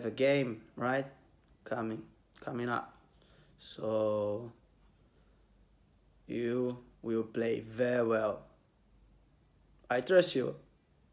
have 0.00 0.06
a 0.06 0.14
game, 0.14 0.62
right? 0.76 1.06
Coming, 1.64 2.02
coming 2.40 2.68
up. 2.68 2.94
So 3.58 4.50
you 6.26 6.78
will 7.02 7.24
play 7.24 7.60
very 7.60 8.06
well. 8.06 8.40
I 9.90 10.00
trust 10.00 10.34
you. 10.34 10.56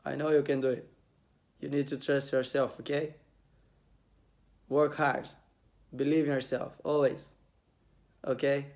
I 0.05 0.15
know 0.15 0.29
you 0.29 0.41
can 0.41 0.61
do 0.61 0.69
it. 0.69 0.87
You 1.59 1.69
need 1.69 1.87
to 1.87 1.97
trust 1.97 2.31
yourself, 2.31 2.79
okay? 2.79 3.15
Work 4.69 4.95
hard. 4.95 5.27
Believe 5.93 6.25
in 6.25 6.31
yourself, 6.31 6.73
always. 6.83 7.33
Okay? 8.25 8.67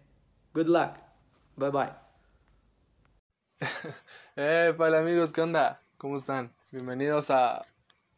Good 0.53 0.67
luck. 0.67 0.97
Bye 1.57 1.69
bye. 1.69 1.91
eh, 4.35 4.73
hola 4.77 4.99
amigos, 4.99 5.31
¿qué 5.31 5.41
onda? 5.41 5.79
¿Cómo 5.97 6.17
están? 6.17 6.49
Bienvenidos 6.71 7.29
a 7.29 7.63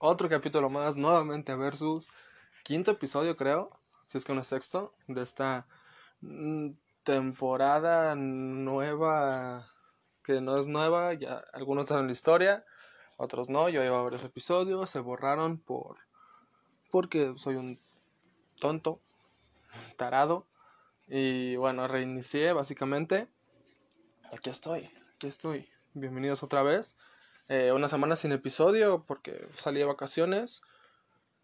otro 0.05 0.27
capítulo 0.27 0.70
más, 0.70 0.98
nuevamente 0.98 1.55
Versus. 1.55 2.09
Quinto 2.63 2.91
episodio, 2.91 3.38
creo, 3.38 3.80
si 4.05 4.17
es 4.17 4.25
que 4.25 4.34
no 4.34 4.41
es 4.41 4.48
sexto, 4.48 4.94
de 5.07 5.21
esta 5.21 5.66
mm, 6.20 6.71
temporada 7.03 8.13
nueva, 8.13 9.66
que 10.21 10.41
no 10.41 10.58
es 10.58 10.67
nueva, 10.67 11.13
ya 11.13 11.41
algunos 11.53 11.88
saben 11.88 12.08
la 12.08 12.11
historia, 12.11 12.66
otros 13.16 13.47
no, 13.47 13.70
yo 13.70 13.81
llevo 13.81 14.03
varios 14.03 14.25
episodios, 14.25 14.89
se 14.89 14.99
borraron 14.99 15.58
por 15.58 15.95
porque 16.91 17.33
soy 17.38 17.55
un 17.55 17.80
tonto, 18.59 18.99
tarado, 19.95 20.47
y 21.08 21.55
bueno, 21.55 21.88
reinicié 21.88 22.52
básicamente. 22.52 23.30
Aquí 24.33 24.49
estoy, 24.49 24.91
aquí 25.16 25.27
estoy. 25.27 25.70
Bienvenidos 25.94 26.44
otra 26.44 26.61
vez. 26.61 26.97
Eh, 27.49 27.71
una 27.73 27.88
semana 27.88 28.15
sin 28.15 28.31
episodio 28.31 29.03
porque 29.05 29.47
salí 29.58 29.80
de 29.80 29.86
vacaciones. 29.86 30.61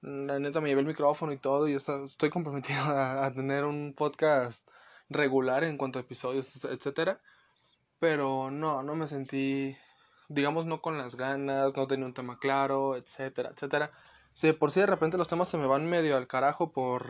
La 0.01 0.39
neta 0.39 0.61
me 0.61 0.69
llevé 0.69 0.81
el 0.81 0.87
micrófono 0.87 1.33
y 1.33 1.37
todo 1.37 1.67
y 1.67 1.75
estoy 1.75 2.29
comprometido 2.29 2.81
a, 2.85 3.31
tener 3.33 3.65
un 3.65 3.93
podcast 3.93 4.69
regular 5.09 5.63
en 5.63 5.77
cuanto 5.77 5.99
a 5.99 6.03
episodios, 6.03 6.63
etcétera. 6.65 7.19
Pero 7.99 8.49
no, 8.49 8.81
no 8.83 8.95
me 8.95 9.07
sentí, 9.07 9.75
digamos, 10.29 10.65
no 10.65 10.81
con 10.81 10.97
las 10.97 11.15
ganas, 11.15 11.75
no 11.75 11.87
tenía 11.87 12.05
un 12.05 12.13
tema 12.13 12.39
claro, 12.39 12.95
etcétera, 12.95 13.51
etcétera. 13.53 13.91
Si 14.33 14.53
por 14.53 14.71
si 14.71 14.79
de 14.79 14.85
repente 14.85 15.17
los 15.17 15.27
temas 15.27 15.49
se 15.49 15.57
me 15.57 15.65
van 15.67 15.85
medio 15.85 16.15
al 16.15 16.27
carajo 16.27 16.71
por... 16.71 17.05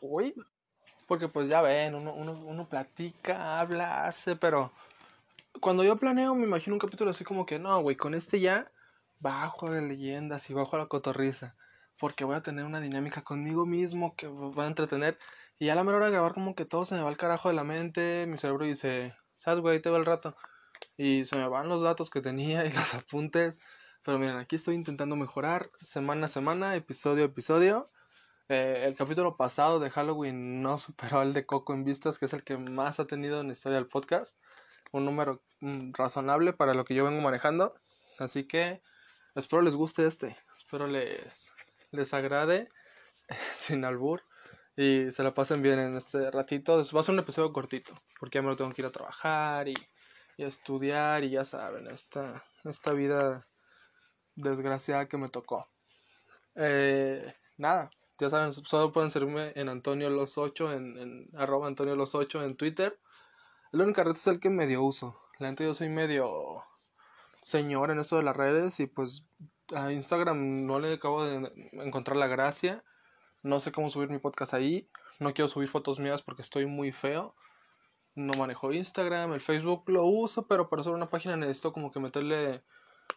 Uy, 0.00 0.34
porque 1.06 1.28
pues 1.28 1.48
ya 1.48 1.60
ven, 1.62 1.94
uno, 1.94 2.12
uno, 2.12 2.32
uno 2.32 2.68
platica, 2.68 3.60
habla, 3.60 4.06
hace, 4.06 4.34
pero 4.36 4.72
cuando 5.60 5.84
yo 5.84 5.96
planeo 5.96 6.34
me 6.34 6.46
imagino 6.46 6.74
un 6.74 6.80
capítulo 6.80 7.10
así 7.10 7.24
como 7.24 7.46
que 7.46 7.58
no, 7.58 7.80
güey, 7.82 7.96
con 7.96 8.14
este 8.14 8.40
ya 8.40 8.70
bajo 9.18 9.70
de 9.70 9.82
leyendas 9.82 10.48
y 10.50 10.54
bajo 10.54 10.78
la 10.78 10.86
cotorriza. 10.86 11.56
Porque 11.98 12.24
voy 12.24 12.36
a 12.36 12.42
tener 12.42 12.64
una 12.64 12.80
dinámica 12.80 13.22
conmigo 13.22 13.66
mismo 13.66 14.14
que 14.16 14.26
va 14.28 14.64
a 14.64 14.68
entretener. 14.68 15.18
Y 15.58 15.68
a 15.68 15.74
la 15.74 15.84
mera 15.84 15.98
hora 15.98 16.06
de 16.06 16.12
grabar 16.12 16.32
como 16.32 16.54
que 16.54 16.64
todo 16.64 16.84
se 16.86 16.94
me 16.94 17.02
va 17.02 17.08
al 17.08 17.18
carajo 17.18 17.50
de 17.50 17.54
la 17.54 17.64
mente. 17.64 18.26
Mi 18.26 18.38
cerebro 18.38 18.64
dice, 18.64 19.14
¿sabes, 19.34 19.60
güey? 19.60 19.80
Te 19.80 19.90
va 19.90 19.98
el 19.98 20.06
rato. 20.06 20.34
Y 20.96 21.26
se 21.26 21.36
me 21.36 21.46
van 21.48 21.68
los 21.68 21.82
datos 21.82 22.10
que 22.10 22.22
tenía 22.22 22.64
y 22.66 22.72
los 22.72 22.94
apuntes. 22.94 23.60
Pero 24.02 24.18
miren, 24.18 24.36
aquí 24.36 24.56
estoy 24.56 24.76
intentando 24.76 25.16
mejorar 25.16 25.70
semana 25.82 26.24
a 26.24 26.28
semana, 26.28 26.74
episodio 26.74 27.24
a 27.24 27.26
episodio. 27.26 27.86
Eh, 28.48 28.84
el 28.86 28.96
capítulo 28.96 29.36
pasado 29.36 29.78
de 29.78 29.90
Halloween 29.90 30.62
no 30.62 30.78
superó 30.78 31.20
al 31.20 31.34
de 31.34 31.44
Coco 31.44 31.74
en 31.74 31.84
vistas, 31.84 32.18
que 32.18 32.24
es 32.24 32.32
el 32.32 32.42
que 32.42 32.56
más 32.56 32.98
ha 32.98 33.06
tenido 33.06 33.40
en 33.40 33.48
la 33.48 33.52
historia 33.52 33.76
del 33.76 33.86
podcast. 33.86 34.38
Un 34.92 35.04
número 35.04 35.40
mm, 35.60 35.92
razonable 35.92 36.52
para 36.52 36.74
lo 36.74 36.84
que 36.84 36.94
yo 36.94 37.04
vengo 37.04 37.20
manejando. 37.20 37.74
Así 38.18 38.44
que 38.44 38.82
espero 39.34 39.62
les 39.62 39.74
guste 39.74 40.06
este. 40.06 40.36
Espero 40.56 40.86
les, 40.86 41.50
les 41.90 42.14
agrade 42.14 42.68
sin 43.54 43.84
albur. 43.84 44.22
Y 44.76 45.10
se 45.10 45.22
la 45.22 45.34
pasen 45.34 45.62
bien 45.62 45.78
en 45.78 45.96
este 45.96 46.30
ratito. 46.30 46.82
Va 46.94 47.00
a 47.00 47.02
ser 47.02 47.14
un 47.14 47.20
episodio 47.20 47.52
cortito. 47.52 47.94
Porque 48.18 48.38
ya 48.38 48.42
me 48.42 48.48
lo 48.48 48.56
tengo 48.56 48.72
que 48.72 48.82
ir 48.82 48.86
a 48.86 48.92
trabajar 48.92 49.68
y, 49.68 49.74
y 50.36 50.44
estudiar. 50.44 51.24
Y 51.24 51.30
ya 51.30 51.44
saben, 51.44 51.86
esta, 51.86 52.44
esta 52.64 52.92
vida 52.92 53.46
desgraciada 54.34 55.08
que 55.08 55.18
me 55.18 55.28
tocó. 55.28 55.68
Eh, 56.54 57.34
nada, 57.56 57.90
ya 58.18 58.30
saben, 58.30 58.52
solo 58.52 58.92
pueden 58.92 59.10
seguirme 59.10 59.52
en 59.54 59.68
Antonio 59.68 60.10
Los 60.10 60.38
8, 60.38 60.72
en, 60.72 60.98
en 60.98 61.30
arroba 61.36 61.66
Antonio 61.66 61.96
Los 61.96 62.14
8 62.14 62.42
en 62.44 62.56
Twitter. 62.56 62.98
El 63.72 63.82
único 63.82 64.02
reto 64.02 64.18
es 64.18 64.26
el 64.26 64.40
que 64.40 64.50
medio 64.50 64.82
uso. 64.82 65.16
La 65.38 65.46
gente 65.46 65.64
yo 65.64 65.74
soy 65.74 65.88
medio 65.88 66.64
señor 67.42 67.90
en 67.90 68.00
eso 68.00 68.16
de 68.16 68.22
las 68.24 68.36
redes 68.36 68.80
y 68.80 68.86
pues 68.86 69.26
a 69.74 69.92
Instagram 69.92 70.66
no 70.66 70.80
le 70.80 70.94
acabo 70.94 71.24
de 71.24 71.70
encontrar 71.72 72.16
la 72.16 72.26
gracia. 72.26 72.82
No 73.42 73.60
sé 73.60 73.70
cómo 73.70 73.88
subir 73.88 74.08
mi 74.08 74.18
podcast 74.18 74.54
ahí. 74.54 74.88
No 75.20 75.32
quiero 75.34 75.48
subir 75.48 75.68
fotos 75.68 76.00
mías 76.00 76.20
porque 76.20 76.42
estoy 76.42 76.66
muy 76.66 76.90
feo. 76.90 77.34
No 78.16 78.32
manejo 78.36 78.72
Instagram, 78.72 79.34
el 79.34 79.40
Facebook 79.40 79.84
lo 79.86 80.04
uso, 80.04 80.46
pero 80.46 80.68
para 80.68 80.80
hacer 80.80 80.92
una 80.92 81.08
página 81.08 81.36
necesito 81.36 81.72
como 81.72 81.92
que 81.92 82.00
meterle 82.00 82.64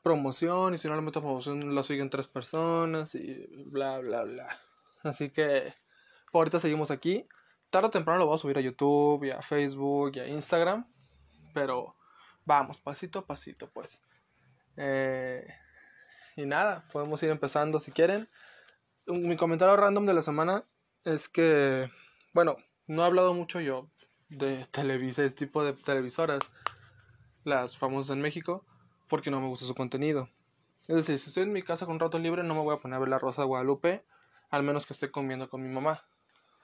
promoción 0.03 0.75
y 0.75 0.77
si 0.77 0.87
no 0.87 0.95
le 0.95 1.01
meto 1.01 1.21
promoción 1.21 1.73
lo 1.73 1.81
siguen 1.81 2.09
tres 2.09 2.27
personas 2.27 3.15
y 3.15 3.47
bla 3.65 3.97
bla 3.99 4.23
bla. 4.23 4.59
Así 5.01 5.31
que 5.31 5.73
por 6.31 6.41
ahorita 6.41 6.59
seguimos 6.59 6.91
aquí. 6.91 7.27
Tarde 7.73 7.87
o 7.87 7.89
temprano 7.89 8.19
lo 8.19 8.27
voy 8.27 8.35
a 8.35 8.37
subir 8.37 8.55
a 8.59 8.61
YouTube 8.61 9.23
y 9.23 9.31
a 9.31 9.41
Facebook 9.41 10.11
y 10.13 10.19
a 10.19 10.27
Instagram. 10.27 10.85
Pero 11.55 11.95
vamos, 12.45 12.77
pasito 12.77 13.17
a 13.17 13.25
pasito, 13.25 13.67
pues. 13.67 13.99
Eh, 14.77 15.43
y 16.35 16.45
nada, 16.45 16.87
podemos 16.93 17.23
ir 17.23 17.31
empezando 17.31 17.79
si 17.79 17.91
quieren. 17.91 18.27
Mi 19.07 19.35
comentario 19.37 19.75
random 19.75 20.05
de 20.05 20.13
la 20.13 20.21
semana 20.21 20.63
es 21.03 21.27
que, 21.27 21.89
bueno, 22.31 22.57
no 22.85 23.01
he 23.01 23.05
hablado 23.07 23.33
mucho 23.33 23.59
yo 23.59 23.89
de 24.29 24.65
Televisa, 24.65 25.23
este 25.23 25.47
tipo 25.47 25.63
de 25.63 25.73
televisoras, 25.73 26.43
las 27.43 27.75
famosas 27.75 28.15
en 28.15 28.21
México, 28.21 28.63
porque 29.09 29.31
no 29.31 29.41
me 29.41 29.47
gusta 29.47 29.65
su 29.65 29.73
contenido. 29.73 30.29
Es 30.87 30.95
decir, 30.95 31.17
si 31.17 31.29
estoy 31.29 31.41
en 31.41 31.53
mi 31.53 31.63
casa 31.63 31.87
con 31.87 31.95
un 31.95 32.01
rato 32.01 32.19
libre, 32.19 32.43
no 32.43 32.53
me 32.53 32.61
voy 32.61 32.75
a 32.75 32.79
poner 32.79 32.97
a 32.97 32.99
ver 32.99 33.09
la 33.09 33.17
Rosa 33.17 33.41
de 33.41 33.47
Guadalupe 33.47 34.05
al 34.51 34.61
menos 34.61 34.85
que 34.85 34.93
esté 34.93 35.09
comiendo 35.09 35.49
con 35.49 35.63
mi 35.63 35.73
mamá. 35.73 36.03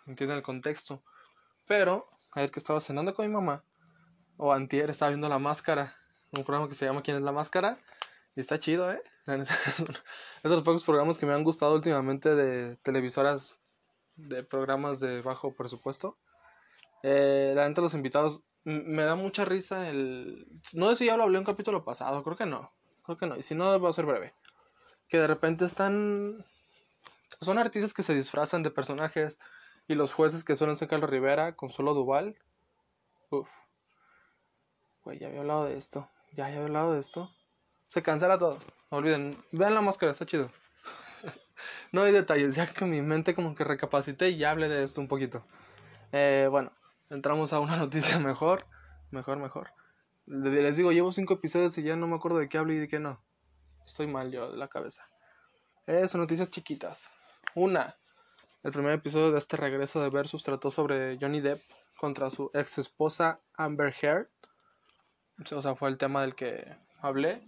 Entienden 0.09 0.37
el 0.37 0.43
contexto. 0.43 1.03
Pero, 1.67 2.09
ayer 2.31 2.49
que 2.49 2.59
estaba 2.59 2.81
cenando 2.81 3.13
con 3.13 3.27
mi 3.27 3.31
mamá, 3.31 3.63
o 4.37 4.51
antier 4.51 4.89
estaba 4.89 5.09
viendo 5.09 5.29
La 5.29 5.37
Máscara, 5.37 5.95
un 6.31 6.43
programa 6.43 6.67
que 6.67 6.73
se 6.73 6.85
llama 6.85 7.03
¿Quién 7.03 7.17
es 7.17 7.23
la 7.23 7.31
Máscara? 7.31 7.77
Y 8.35 8.39
está 8.39 8.59
chido, 8.59 8.91
¿eh? 8.91 9.03
es 9.27 9.77
de 9.77 10.49
los 10.49 10.63
pocos 10.63 10.83
programas 10.83 11.19
que 11.19 11.27
me 11.27 11.33
han 11.33 11.43
gustado 11.43 11.75
últimamente 11.75 12.33
de 12.33 12.75
televisoras, 12.77 13.59
de 14.15 14.43
programas 14.43 14.99
de 14.99 15.21
bajo 15.21 15.53
presupuesto. 15.53 16.17
Eh, 17.03 17.53
la 17.55 17.67
neta, 17.67 17.81
los 17.81 17.93
invitados, 17.93 18.41
me 18.63 19.03
da 19.03 19.13
mucha 19.13 19.45
risa 19.45 19.89
el... 19.89 20.47
No 20.73 20.89
sé 20.89 20.95
si 20.95 21.05
ya 21.05 21.17
lo 21.17 21.23
hablé 21.23 21.35
en 21.35 21.41
un 21.41 21.45
capítulo 21.45 21.83
pasado, 21.83 22.23
creo 22.23 22.35
que 22.35 22.47
no. 22.47 22.73
Creo 23.03 23.17
que 23.17 23.27
no, 23.27 23.37
y 23.37 23.43
si 23.43 23.53
no, 23.53 23.79
va 23.79 23.89
a 23.89 23.93
ser 23.93 24.07
breve. 24.07 24.33
Que 25.07 25.19
de 25.19 25.27
repente 25.27 25.65
están 25.65 26.45
son 27.41 27.57
artistas 27.57 27.93
que 27.93 28.03
se 28.03 28.15
disfrazan 28.15 28.63
de 28.63 28.71
personajes 28.71 29.39
y 29.89 29.95
los 29.95 30.13
jueces 30.13 30.43
que 30.43 30.55
suelen 30.55 30.75
ser 30.75 30.87
Carlos 30.87 31.09
Rivera, 31.09 31.55
Consuelo 31.55 31.95
Duval. 31.95 32.37
Uf. 33.31 33.49
Güey, 35.03 35.17
ya 35.17 35.27
había 35.27 35.39
hablado 35.39 35.65
de 35.65 35.77
esto. 35.77 36.07
Ya, 36.33 36.45
había 36.45 36.61
hablado 36.61 36.93
de 36.93 36.99
esto. 36.99 37.33
Se 37.87 38.03
cancela 38.03 38.37
todo. 38.37 38.59
No 38.91 38.99
olviden. 38.99 39.35
Vean 39.51 39.73
la 39.73 39.81
máscara, 39.81 40.11
está 40.11 40.27
chido. 40.27 40.51
no 41.91 42.03
hay 42.03 42.11
detalles, 42.11 42.53
ya 42.53 42.71
que 42.71 42.85
mi 42.85 43.01
mente 43.01 43.33
como 43.33 43.55
que 43.55 43.63
recapacité 43.63 44.29
y 44.29 44.43
hablé 44.43 44.69
de 44.69 44.83
esto 44.83 45.01
un 45.01 45.07
poquito. 45.07 45.43
Eh, 46.11 46.47
bueno, 46.51 46.71
entramos 47.09 47.51
a 47.51 47.59
una 47.59 47.75
noticia 47.77 48.19
mejor. 48.19 48.67
Mejor, 49.09 49.39
mejor. 49.39 49.71
Les 50.27 50.77
digo, 50.77 50.91
llevo 50.91 51.11
cinco 51.11 51.33
episodios 51.33 51.75
y 51.79 51.81
ya 51.81 51.95
no 51.95 52.05
me 52.05 52.15
acuerdo 52.15 52.37
de 52.37 52.47
qué 52.47 52.59
hablo 52.59 52.73
y 52.73 52.77
de 52.77 52.87
qué 52.87 52.99
no. 52.99 53.19
Estoy 53.83 54.05
mal 54.05 54.31
yo 54.31 54.51
de 54.51 54.57
la 54.57 54.67
cabeza. 54.67 55.09
Eh, 55.87 56.07
son 56.07 56.21
noticias 56.21 56.51
chiquitas. 56.51 57.11
Una, 57.55 57.97
el 58.63 58.71
primer 58.71 58.93
episodio 58.93 59.31
de 59.31 59.37
este 59.37 59.55
regreso 59.55 60.01
de 60.01 60.09
Versus 60.09 60.43
trató 60.43 60.69
sobre 60.69 61.17
Johnny 61.19 61.39
Depp 61.39 61.61
contra 61.97 62.29
su 62.29 62.51
ex 62.53 62.77
esposa 62.77 63.37
Amber 63.55 63.93
Heard. 64.01 64.27
O 65.53 65.61
sea, 65.61 65.75
fue 65.75 65.89
el 65.89 65.97
tema 65.97 66.21
del 66.21 66.35
que 66.35 66.75
hablé, 67.01 67.41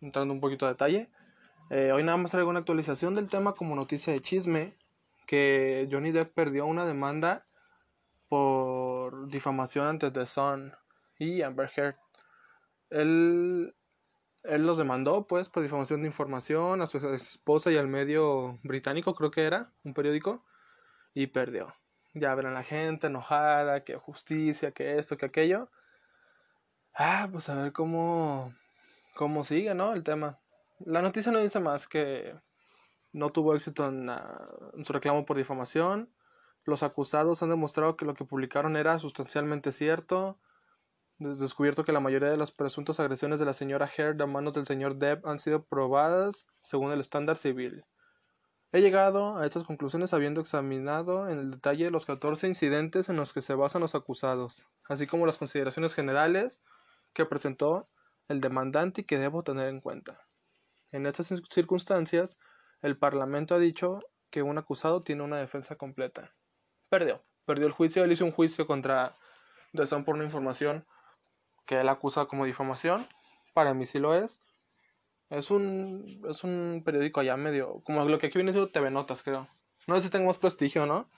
entrando 0.00 0.32
un 0.32 0.40
poquito 0.40 0.66
a 0.66 0.70
detalle. 0.70 1.10
Eh, 1.70 1.90
hoy 1.92 2.04
nada 2.04 2.16
más 2.16 2.30
traigo 2.30 2.48
una 2.48 2.60
actualización 2.60 3.14
del 3.14 3.28
tema 3.28 3.54
como 3.54 3.74
noticia 3.74 4.12
de 4.12 4.20
chisme, 4.20 4.76
que 5.26 5.88
Johnny 5.90 6.12
Depp 6.12 6.32
perdió 6.32 6.66
una 6.66 6.86
demanda 6.86 7.44
por 8.28 9.28
difamación 9.28 9.88
ante 9.88 10.12
The 10.12 10.26
Sun 10.26 10.72
y 11.18 11.42
Amber 11.42 11.70
Heard. 11.74 11.96
Él 12.90 13.74
él 14.48 14.66
los 14.66 14.78
demandó, 14.78 15.26
pues, 15.26 15.48
por 15.48 15.62
difamación 15.62 16.02
de 16.02 16.08
información 16.08 16.82
a 16.82 16.86
su 16.86 16.98
esposa 17.10 17.70
y 17.70 17.76
al 17.76 17.88
medio 17.88 18.58
británico, 18.62 19.14
creo 19.14 19.30
que 19.30 19.44
era, 19.44 19.72
un 19.84 19.94
periódico, 19.94 20.44
y 21.14 21.28
perdió. 21.28 21.68
Ya 22.14 22.34
verán 22.34 22.54
la 22.54 22.62
gente 22.62 23.08
enojada, 23.08 23.84
que 23.84 23.96
justicia, 23.96 24.72
que 24.72 24.98
esto, 24.98 25.16
que 25.16 25.26
aquello. 25.26 25.70
Ah, 26.94 27.28
pues 27.30 27.48
a 27.48 27.62
ver 27.62 27.72
cómo, 27.72 28.54
cómo 29.14 29.44
sigue, 29.44 29.74
¿no? 29.74 29.92
El 29.92 30.02
tema. 30.02 30.38
La 30.78 31.02
noticia 31.02 31.32
no 31.32 31.38
dice 31.40 31.60
más 31.60 31.86
que 31.88 32.34
no 33.12 33.30
tuvo 33.30 33.54
éxito 33.54 33.86
en, 33.86 34.08
en 34.08 34.84
su 34.84 34.92
reclamo 34.92 35.26
por 35.26 35.36
difamación. 35.36 36.10
Los 36.64 36.82
acusados 36.82 37.42
han 37.42 37.50
demostrado 37.50 37.96
que 37.96 38.04
lo 38.04 38.14
que 38.14 38.24
publicaron 38.24 38.76
era 38.76 38.98
sustancialmente 38.98 39.72
cierto. 39.72 40.38
Des- 41.18 41.38
Descubierto 41.38 41.84
que 41.84 41.92
la 41.92 42.00
mayoría 42.00 42.28
de 42.30 42.36
las 42.36 42.52
presuntas 42.52 43.00
agresiones 43.00 43.38
de 43.38 43.46
la 43.46 43.52
señora 43.52 43.88
Heard 43.96 44.20
a 44.20 44.26
manos 44.26 44.52
del 44.52 44.66
señor 44.66 44.96
Depp 44.96 45.26
han 45.26 45.38
sido 45.38 45.64
probadas 45.64 46.46
según 46.62 46.92
el 46.92 47.00
estándar 47.00 47.36
civil. 47.36 47.84
He 48.72 48.80
llegado 48.80 49.38
a 49.38 49.46
estas 49.46 49.64
conclusiones 49.64 50.12
habiendo 50.12 50.40
examinado 50.40 51.28
en 51.30 51.38
el 51.38 51.50
detalle 51.52 51.90
los 51.90 52.04
14 52.04 52.46
incidentes 52.48 53.08
en 53.08 53.16
los 53.16 53.32
que 53.32 53.40
se 53.40 53.54
basan 53.54 53.80
los 53.80 53.94
acusados, 53.94 54.66
así 54.88 55.06
como 55.06 55.24
las 55.24 55.38
consideraciones 55.38 55.94
generales 55.94 56.60
que 57.14 57.24
presentó 57.24 57.88
el 58.28 58.40
demandante 58.40 59.00
y 59.02 59.04
que 59.04 59.18
debo 59.18 59.42
tener 59.42 59.68
en 59.68 59.80
cuenta. 59.80 60.26
En 60.90 61.06
estas 61.06 61.30
cir- 61.30 61.46
circunstancias, 61.50 62.38
el 62.82 62.98
Parlamento 62.98 63.54
ha 63.54 63.58
dicho 63.58 64.00
que 64.30 64.42
un 64.42 64.58
acusado 64.58 65.00
tiene 65.00 65.22
una 65.22 65.38
defensa 65.38 65.76
completa. 65.76 66.34
Perdió. 66.90 67.24
Perdió 67.46 67.66
el 67.66 67.72
juicio. 67.72 68.04
Él 68.04 68.12
hizo 68.12 68.24
un 68.24 68.32
juicio 68.32 68.66
contra 68.66 69.16
Sun 69.84 70.04
por 70.04 70.16
una 70.16 70.24
información 70.24 70.84
que 71.66 71.80
él 71.80 71.88
acusa 71.88 72.26
como 72.26 72.44
difamación. 72.44 73.06
Para 73.52 73.74
mí 73.74 73.84
sí 73.86 73.98
lo 73.98 74.14
es. 74.14 74.42
Es 75.28 75.50
un, 75.50 76.22
es 76.28 76.44
un 76.44 76.82
periódico 76.84 77.20
allá 77.20 77.36
medio, 77.36 77.80
como 77.84 78.04
lo 78.04 78.18
que 78.18 78.28
aquí 78.28 78.38
viene 78.38 78.52
siendo 78.52 78.70
TV 78.70 78.90
Notas, 78.90 79.22
creo. 79.22 79.48
No 79.86 79.96
sé 79.96 80.02
si 80.02 80.10
tengo 80.10 80.26
más 80.26 80.38
prestigio, 80.38 80.86
¿no? 80.86 81.08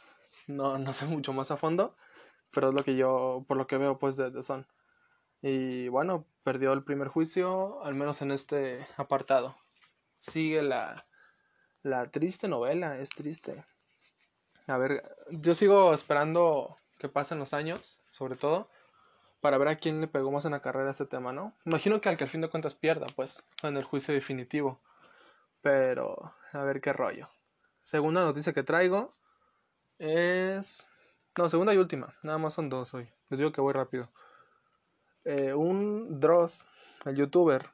No, 0.46 0.78
no 0.78 0.92
sé 0.92 1.06
mucho 1.06 1.32
más 1.32 1.50
a 1.50 1.56
fondo, 1.56 1.94
pero 2.52 2.70
es 2.70 2.74
lo 2.74 2.82
que 2.82 2.96
yo, 2.96 3.44
por 3.46 3.56
lo 3.58 3.66
que 3.66 3.76
veo, 3.76 3.98
pues, 3.98 4.16
de 4.16 4.30
The 4.30 4.42
Sun. 4.42 4.66
Y 5.42 5.88
bueno, 5.88 6.26
perdió 6.42 6.72
el 6.72 6.84
primer 6.84 7.08
juicio, 7.08 7.82
al 7.84 7.94
menos 7.94 8.22
en 8.22 8.30
este 8.30 8.86
apartado. 8.96 9.56
Sigue 10.18 10.62
la, 10.62 11.06
la 11.82 12.06
triste 12.06 12.48
novela, 12.48 12.98
es 12.98 13.10
triste. 13.10 13.64
A 14.66 14.78
ver, 14.78 15.02
yo 15.30 15.54
sigo 15.54 15.94
esperando 15.94 16.76
que 16.98 17.08
pasen 17.08 17.38
los 17.38 17.54
años, 17.54 18.00
sobre 18.10 18.36
todo, 18.36 18.68
para 19.40 19.58
ver 19.58 19.68
a 19.68 19.76
quién 19.76 20.00
le 20.00 20.08
pegó 20.08 20.30
más 20.30 20.44
en 20.44 20.52
la 20.52 20.60
carrera 20.60 20.90
este 20.90 21.06
tema, 21.06 21.32
¿no? 21.32 21.54
Imagino 21.64 22.00
que 22.00 22.08
al 22.08 22.16
que 22.16 22.24
al 22.24 22.30
fin 22.30 22.40
de 22.40 22.48
cuentas 22.48 22.74
pierda, 22.74 23.06
pues, 23.14 23.44
en 23.62 23.76
el 23.76 23.84
juicio 23.84 24.14
definitivo. 24.14 24.80
Pero, 25.60 26.34
a 26.52 26.62
ver 26.62 26.80
qué 26.80 26.92
rollo. 26.92 27.28
Segunda 27.82 28.22
noticia 28.22 28.52
que 28.52 28.62
traigo 28.62 29.14
es... 29.98 30.86
No, 31.36 31.48
segunda 31.48 31.72
y 31.72 31.78
última. 31.78 32.14
Nada 32.22 32.38
más 32.38 32.54
son 32.54 32.68
dos 32.68 32.94
hoy. 32.94 33.08
Les 33.28 33.38
digo 33.38 33.52
que 33.52 33.60
voy 33.60 33.72
rápido. 33.72 34.10
Eh, 35.24 35.54
un 35.54 36.20
Dross, 36.20 36.66
el 37.04 37.16
youtuber, 37.16 37.70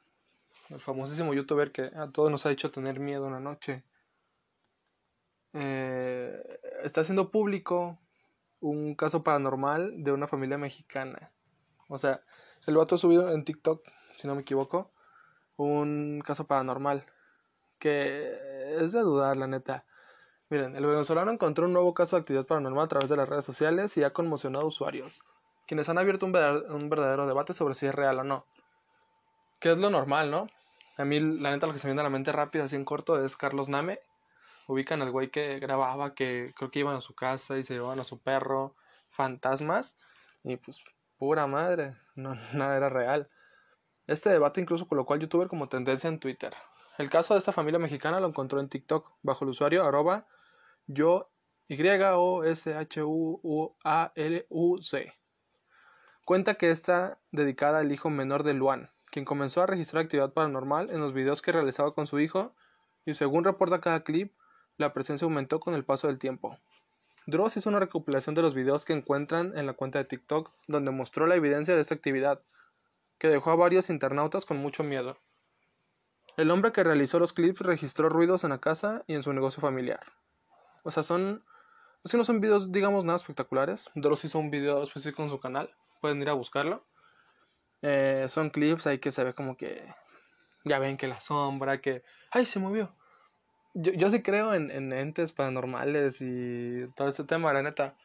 el 0.69 0.79
famosísimo 0.79 1.33
youtuber 1.33 1.71
que 1.71 1.83
a 1.95 2.09
todos 2.11 2.29
nos 2.29 2.45
ha 2.45 2.51
hecho 2.51 2.71
tener 2.71 2.99
miedo 2.99 3.25
una 3.25 3.39
noche, 3.39 3.83
eh, 5.53 6.59
está 6.83 7.01
haciendo 7.01 7.31
público 7.31 7.97
un 8.59 8.95
caso 8.95 9.23
paranormal 9.23 10.03
de 10.03 10.11
una 10.11 10.27
familia 10.27 10.57
mexicana. 10.57 11.31
O 11.87 11.97
sea, 11.97 12.21
el 12.65 12.75
vato 12.75 12.95
ha 12.95 12.97
subido 12.97 13.31
en 13.31 13.43
TikTok, 13.45 13.81
si 14.15 14.27
no 14.27 14.35
me 14.35 14.41
equivoco, 14.41 14.91
un 15.57 16.21
caso 16.25 16.47
paranormal. 16.47 17.05
Que 17.79 18.77
es 18.79 18.91
de 18.93 19.01
dudar, 19.01 19.37
la 19.37 19.47
neta. 19.47 19.85
Miren, 20.49 20.75
el 20.75 20.85
venezolano 20.85 21.31
encontró 21.31 21.65
un 21.65 21.73
nuevo 21.73 21.93
caso 21.93 22.15
de 22.15 22.21
actividad 22.21 22.45
paranormal 22.45 22.85
a 22.85 22.87
través 22.87 23.09
de 23.09 23.17
las 23.17 23.27
redes 23.27 23.45
sociales 23.45 23.97
y 23.97 24.03
ha 24.03 24.13
conmocionado 24.13 24.65
a 24.65 24.67
usuarios, 24.67 25.21
quienes 25.67 25.89
han 25.89 25.97
abierto 25.97 26.25
un 26.25 26.31
verda- 26.31 26.73
un 26.73 26.89
verdadero 26.89 27.27
debate 27.27 27.53
sobre 27.53 27.73
si 27.73 27.87
es 27.87 27.95
real 27.95 28.19
o 28.19 28.23
no. 28.23 28.45
Que 29.59 29.71
es 29.71 29.77
lo 29.77 29.89
normal, 29.89 30.31
¿no? 30.31 30.47
A 30.97 31.05
mí, 31.05 31.19
la 31.19 31.51
neta, 31.51 31.67
lo 31.67 31.73
que 31.73 31.79
se 31.79 31.87
me 31.87 31.91
viene 31.91 32.01
a 32.01 32.03
la 32.03 32.09
mente 32.09 32.31
rápido, 32.31 32.63
así 32.63 32.75
en 32.75 32.85
corto, 32.85 33.23
es 33.23 33.35
Carlos 33.35 33.67
Name. 33.67 33.99
Ubican 34.67 35.01
al 35.01 35.11
güey 35.11 35.29
que 35.29 35.59
grababa, 35.59 36.13
que 36.13 36.53
creo 36.55 36.71
que 36.71 36.79
iban 36.79 36.95
a 36.95 37.01
su 37.01 37.13
casa 37.13 37.57
y 37.57 37.63
se 37.63 37.73
llevaban 37.73 37.99
a 37.99 38.03
su 38.03 38.19
perro, 38.19 38.75
fantasmas, 39.09 39.97
y 40.43 40.57
pues, 40.57 40.83
pura 41.17 41.47
madre, 41.47 41.95
no, 42.15 42.33
nada 42.53 42.77
era 42.77 42.89
real. 42.89 43.29
Este 44.07 44.29
debate 44.29 44.61
incluso 44.61 44.87
colocó 44.87 45.13
al 45.13 45.19
youtuber 45.19 45.47
como 45.47 45.69
tendencia 45.69 46.07
en 46.07 46.19
Twitter. 46.19 46.53
El 46.97 47.09
caso 47.09 47.33
de 47.33 47.39
esta 47.39 47.51
familia 47.51 47.79
mexicana 47.79 48.19
lo 48.19 48.27
encontró 48.27 48.59
en 48.59 48.69
TikTok 48.69 49.11
bajo 49.21 49.43
el 49.43 49.49
usuario 49.49 49.83
arroba 49.83 50.27
y 50.87 51.01
o 51.01 52.43
s 52.43 52.73
h 52.73 53.03
u 53.03 53.75
a 53.83 54.13
u 54.49 54.77
c. 54.81 55.13
Cuenta 56.23 56.55
que 56.55 56.69
está 56.69 57.19
dedicada 57.31 57.79
al 57.79 57.91
hijo 57.91 58.09
menor 58.09 58.43
de 58.43 58.53
Luan, 58.53 58.91
quien 59.11 59.25
comenzó 59.25 59.61
a 59.61 59.67
registrar 59.67 60.03
actividad 60.03 60.33
paranormal 60.33 60.89
en 60.89 60.99
los 60.99 61.13
videos 61.13 61.41
que 61.41 61.51
realizaba 61.51 61.93
con 61.93 62.07
su 62.07 62.19
hijo 62.19 62.55
y 63.05 63.13
según 63.13 63.43
reporta 63.43 63.81
cada 63.81 64.03
clip, 64.03 64.33
la 64.77 64.93
presencia 64.93 65.25
aumentó 65.25 65.59
con 65.59 65.73
el 65.73 65.85
paso 65.85 66.07
del 66.07 66.19
tiempo. 66.19 66.57
Dross 67.27 67.57
hizo 67.57 67.69
una 67.69 67.79
recopilación 67.79 68.35
de 68.35 68.43
los 68.43 68.53
videos 68.53 68.85
que 68.85 68.93
encuentran 68.93 69.57
en 69.57 69.65
la 69.65 69.73
cuenta 69.73 69.99
de 69.99 70.05
TikTok 70.05 70.51
donde 70.67 70.91
mostró 70.91 71.25
la 71.25 71.35
evidencia 71.35 71.73
de 71.73 71.81
esta 71.81 71.95
actividad, 71.95 72.41
que 73.17 73.29
dejó 73.29 73.51
a 73.51 73.55
varios 73.55 73.89
internautas 73.89 74.45
con 74.45 74.57
mucho 74.57 74.83
miedo. 74.83 75.17
El 76.37 76.51
hombre 76.51 76.71
que 76.71 76.83
realizó 76.83 77.17
los 77.17 77.33
clips 77.33 77.61
registró 77.61 78.09
ruidos 78.09 78.43
en 78.43 78.51
la 78.51 78.59
casa 78.59 79.03
y 79.07 79.15
en 79.15 79.23
su 79.23 79.33
negocio 79.33 79.61
familiar. 79.61 80.01
O 80.83 80.91
sea, 80.91 81.01
son... 81.01 81.43
Es 82.03 82.11
que 82.11 82.17
no 82.17 82.23
son 82.23 82.39
videos, 82.39 82.71
digamos, 82.71 83.03
nada 83.03 83.15
espectaculares. 83.15 83.89
Dross 83.95 84.25
hizo 84.25 84.37
un 84.37 84.51
video 84.51 84.83
específico 84.83 85.23
en 85.23 85.29
su 85.29 85.39
canal. 85.39 85.73
Pueden 86.01 86.21
ir 86.21 86.29
a 86.29 86.33
buscarlo. 86.33 86.85
Eh, 87.81 88.25
son 88.29 88.51
clips 88.51 88.85
ahí 88.85 88.99
que 88.99 89.11
se 89.11 89.23
ve 89.23 89.33
como 89.33 89.57
que... 89.57 89.91
Ya 90.65 90.77
ven 90.77 90.97
que 90.97 91.07
la 91.07 91.19
sombra, 91.21 91.81
que... 91.81 92.03
¡Ay, 92.29 92.45
se 92.45 92.59
movió! 92.59 92.93
Yo, 93.75 93.91
yo 93.93 94.09
sí 94.09 94.23
creo 94.23 94.53
en, 94.53 94.71
en 94.71 94.91
entes 94.93 95.33
paranormales 95.33 96.21
y 96.21 96.87
todo 96.95 97.07
este 97.07 97.23
tema, 97.23 97.53
la 97.53 97.61
neta. 97.61 97.95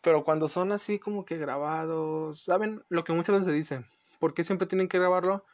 Pero 0.00 0.24
cuando 0.24 0.46
son 0.46 0.72
así 0.72 0.98
como 0.98 1.24
que 1.24 1.36
grabados... 1.36 2.44
¿Saben 2.44 2.84
lo 2.88 3.04
que 3.04 3.12
muchas 3.12 3.34
veces 3.34 3.46
se 3.46 3.52
dice? 3.52 3.84
¿Por 4.20 4.34
qué 4.34 4.44
siempre 4.44 4.68
tienen 4.68 4.88
que 4.88 4.98
grabarlo 4.98 5.44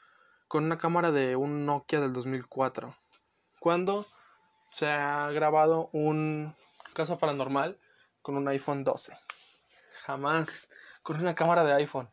con 0.47 0.65
una 0.65 0.79
cámara 0.79 1.11
de 1.11 1.37
un 1.37 1.65
Nokia 1.65 2.01
del 2.01 2.13
2004? 2.13 2.95
Cuando 3.61 4.07
se 4.71 4.89
ha 4.89 5.31
grabado 5.31 5.89
un 5.93 6.55
caso 6.93 7.19
paranormal 7.19 7.79
con 8.21 8.37
un 8.37 8.47
iPhone 8.49 8.85
12. 8.85 9.17
Jamás 10.05 10.69
con 11.03 11.19
una 11.21 11.35
cámara 11.35 11.65
de 11.65 11.73
iPhone. 11.73 12.11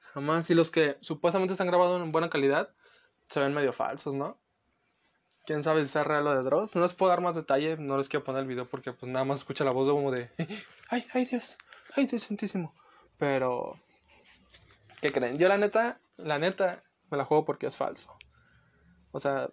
Jamás. 0.00 0.48
Y 0.50 0.54
los 0.54 0.70
que 0.70 0.96
supuestamente 1.00 1.52
están 1.52 1.66
grabados 1.66 2.00
en 2.00 2.10
buena 2.10 2.30
calidad 2.30 2.70
se 3.28 3.40
ven 3.40 3.52
medio 3.52 3.72
falsos, 3.72 4.14
¿no? 4.14 4.38
Quién 5.46 5.62
sabe 5.62 5.84
si 5.84 5.90
sea 5.92 6.04
real 6.04 6.24
lo 6.24 6.34
de 6.34 6.42
Dross. 6.42 6.74
No 6.74 6.82
les 6.82 6.94
puedo 6.94 7.10
dar 7.10 7.20
más 7.20 7.36
detalle, 7.36 7.76
no 7.76 7.96
les 7.96 8.08
quiero 8.08 8.24
poner 8.24 8.42
el 8.42 8.48
video 8.48 8.66
porque 8.66 8.92
pues 8.92 9.10
nada 9.10 9.24
más 9.24 9.38
escucha 9.38 9.64
la 9.64 9.70
voz 9.70 9.86
de 9.86 9.92
como 9.92 10.10
de 10.10 10.30
ay, 10.90 11.06
ay 11.14 11.24
Dios, 11.24 11.56
ay 11.96 12.06
Dios 12.06 12.24
santísimo. 12.24 12.74
Pero 13.16 13.78
¿qué 15.00 15.12
creen? 15.12 15.38
Yo 15.38 15.48
la 15.48 15.56
neta, 15.56 16.00
la 16.16 16.38
neta 16.38 16.82
me 17.10 17.16
la 17.16 17.24
juego 17.24 17.44
porque 17.44 17.66
es 17.66 17.76
falso. 17.76 18.16
O 19.12 19.20
sea, 19.20 19.48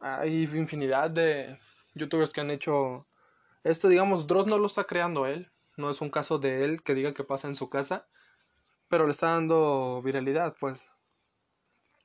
hay 0.00 0.44
infinidad 0.44 1.10
de 1.10 1.58
youtubers 1.94 2.30
que 2.30 2.40
han 2.40 2.50
hecho 2.50 3.06
esto, 3.66 3.88
digamos, 3.88 4.28
Dross 4.28 4.46
no 4.46 4.58
lo 4.58 4.66
está 4.66 4.84
creando 4.84 5.26
él, 5.26 5.50
no 5.76 5.90
es 5.90 6.00
un 6.00 6.08
caso 6.08 6.38
de 6.38 6.64
él 6.64 6.84
que 6.84 6.94
diga 6.94 7.14
que 7.14 7.24
pasa 7.24 7.48
en 7.48 7.56
su 7.56 7.68
casa, 7.68 8.06
pero 8.88 9.06
le 9.06 9.10
está 9.10 9.32
dando 9.32 10.00
viralidad, 10.02 10.54
pues. 10.60 10.88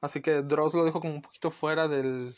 Así 0.02 0.24
que 0.24 0.42
Dross 0.42 0.74
lo 0.74 0.84
dejó 0.84 1.00
como 1.02 1.14
un 1.14 1.22
poquito 1.22 1.52
fuera 1.52 1.88
del, 1.88 2.36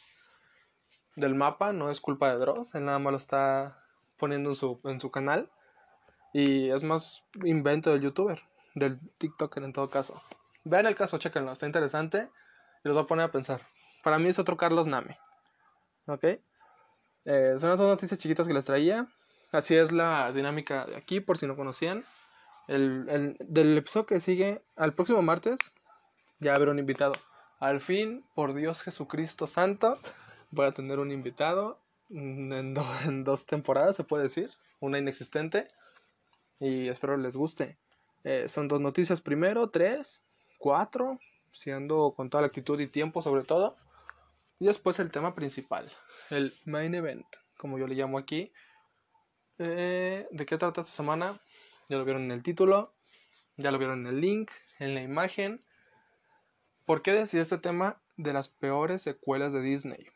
del 1.16 1.36
mapa, 1.36 1.72
no 1.74 1.90
es 1.90 2.02
culpa 2.02 2.32
de 2.32 2.38
Dross, 2.40 2.76
él 2.76 2.86
nada 2.86 3.00
más 3.00 3.12
lo 3.12 3.18
está 3.18 3.84
poniendo 4.18 4.50
en 4.52 4.56
su, 4.56 4.80
en 4.86 5.00
su 5.00 5.12
canal. 5.12 5.50
Y 6.34 6.72
es 6.72 6.84
más 6.84 7.24
invento 7.44 7.92
del 7.92 8.02
youtuber, 8.02 8.42
del 8.74 9.00
TikToker 9.20 9.64
en 9.64 9.74
todo 9.74 9.90
caso. 9.90 10.22
Vean 10.64 10.88
el 10.88 10.96
caso, 10.96 11.20
chequenlo, 11.20 11.52
está 11.52 11.66
interesante 11.68 12.30
y 12.84 12.88
los 12.88 12.98
va 12.98 13.02
a 13.02 13.08
poner 13.08 13.26
a 13.26 13.32
pensar. 13.32 13.62
Para 14.02 14.18
mí 14.18 14.30
es 14.30 14.40
otro 14.40 14.58
Carlos 14.58 14.88
Name. 14.88 15.18
¿Ok? 16.08 16.24
Eh, 17.26 17.56
son 17.58 17.70
las 17.70 17.80
dos 17.80 17.88
noticias 17.88 18.18
chiquitas 18.20 18.48
que 18.48 18.54
les 18.54 18.66
traía. 18.66 19.08
Así 19.52 19.76
es 19.76 19.92
la 19.92 20.32
dinámica 20.32 20.86
de 20.86 20.96
aquí, 20.96 21.20
por 21.20 21.38
si 21.38 21.46
no 21.46 21.56
conocían. 21.56 22.04
El, 22.68 23.06
el- 23.10 23.38
del 23.40 23.78
episodio 23.78 24.08
que 24.08 24.20
sigue, 24.20 24.64
al 24.76 24.94
próximo 24.94 25.22
martes, 25.22 25.60
ya 26.40 26.56
habrá 26.56 26.72
un 26.72 26.80
invitado. 26.80 27.14
Al 27.60 27.80
fin, 27.80 28.26
por 28.34 28.54
Dios 28.56 28.82
Jesucristo 28.82 29.46
Santo, 29.48 29.98
voy 30.54 30.68
a 30.68 30.72
tener 30.72 31.00
un 31.00 31.12
invitado 31.12 31.80
en, 32.10 32.74
do- 32.74 32.86
en 33.06 33.24
dos 33.24 33.46
temporadas, 33.46 33.96
se 33.96 34.04
puede 34.04 34.24
decir. 34.24 34.52
Una 34.80 35.00
inexistente. 35.00 35.70
Y 36.60 36.88
espero 36.90 37.18
les 37.18 37.36
guste. 37.36 37.78
Eh, 38.24 38.48
son 38.48 38.68
dos 38.68 38.80
noticias 38.80 39.22
primero, 39.22 39.70
tres, 39.70 40.24
cuatro, 40.58 41.20
siendo 41.52 42.14
con 42.16 42.30
toda 42.30 42.42
la 42.42 42.48
actitud 42.48 42.80
y 42.80 42.88
tiempo 42.88 43.22
sobre 43.22 43.44
todo. 43.44 43.76
Y 44.60 44.66
después 44.66 45.00
el 45.00 45.12
tema 45.12 45.36
principal, 45.36 45.92
el 46.30 46.54
main 46.66 46.94
event, 46.96 47.26
como 47.58 47.78
yo 47.78 47.88
le 47.88 47.96
llamo 47.96 48.18
aquí. 48.18 48.54
Eh, 49.58 50.28
¿De 50.32 50.46
qué 50.46 50.58
trata 50.58 50.82
esta 50.82 50.94
semana? 50.94 51.40
Ya 51.90 51.98
lo 51.98 52.06
vieron 52.06 52.24
en 52.24 52.32
el 52.32 52.44
título, 52.44 52.94
ya 53.58 53.72
lo 53.72 53.78
vieron 53.78 54.02
en 54.02 54.08
el 54.14 54.22
link, 54.22 54.52
en 54.80 54.94
la 54.96 55.02
imagen. 55.02 55.64
¿Por 56.86 57.02
qué 57.02 57.12
decidí 57.14 57.42
este 57.42 57.58
tema 57.58 58.02
de 58.18 58.32
las 58.34 58.48
peores 58.48 59.02
secuelas 59.02 59.54
de 59.54 59.62
Disney? 59.62 60.08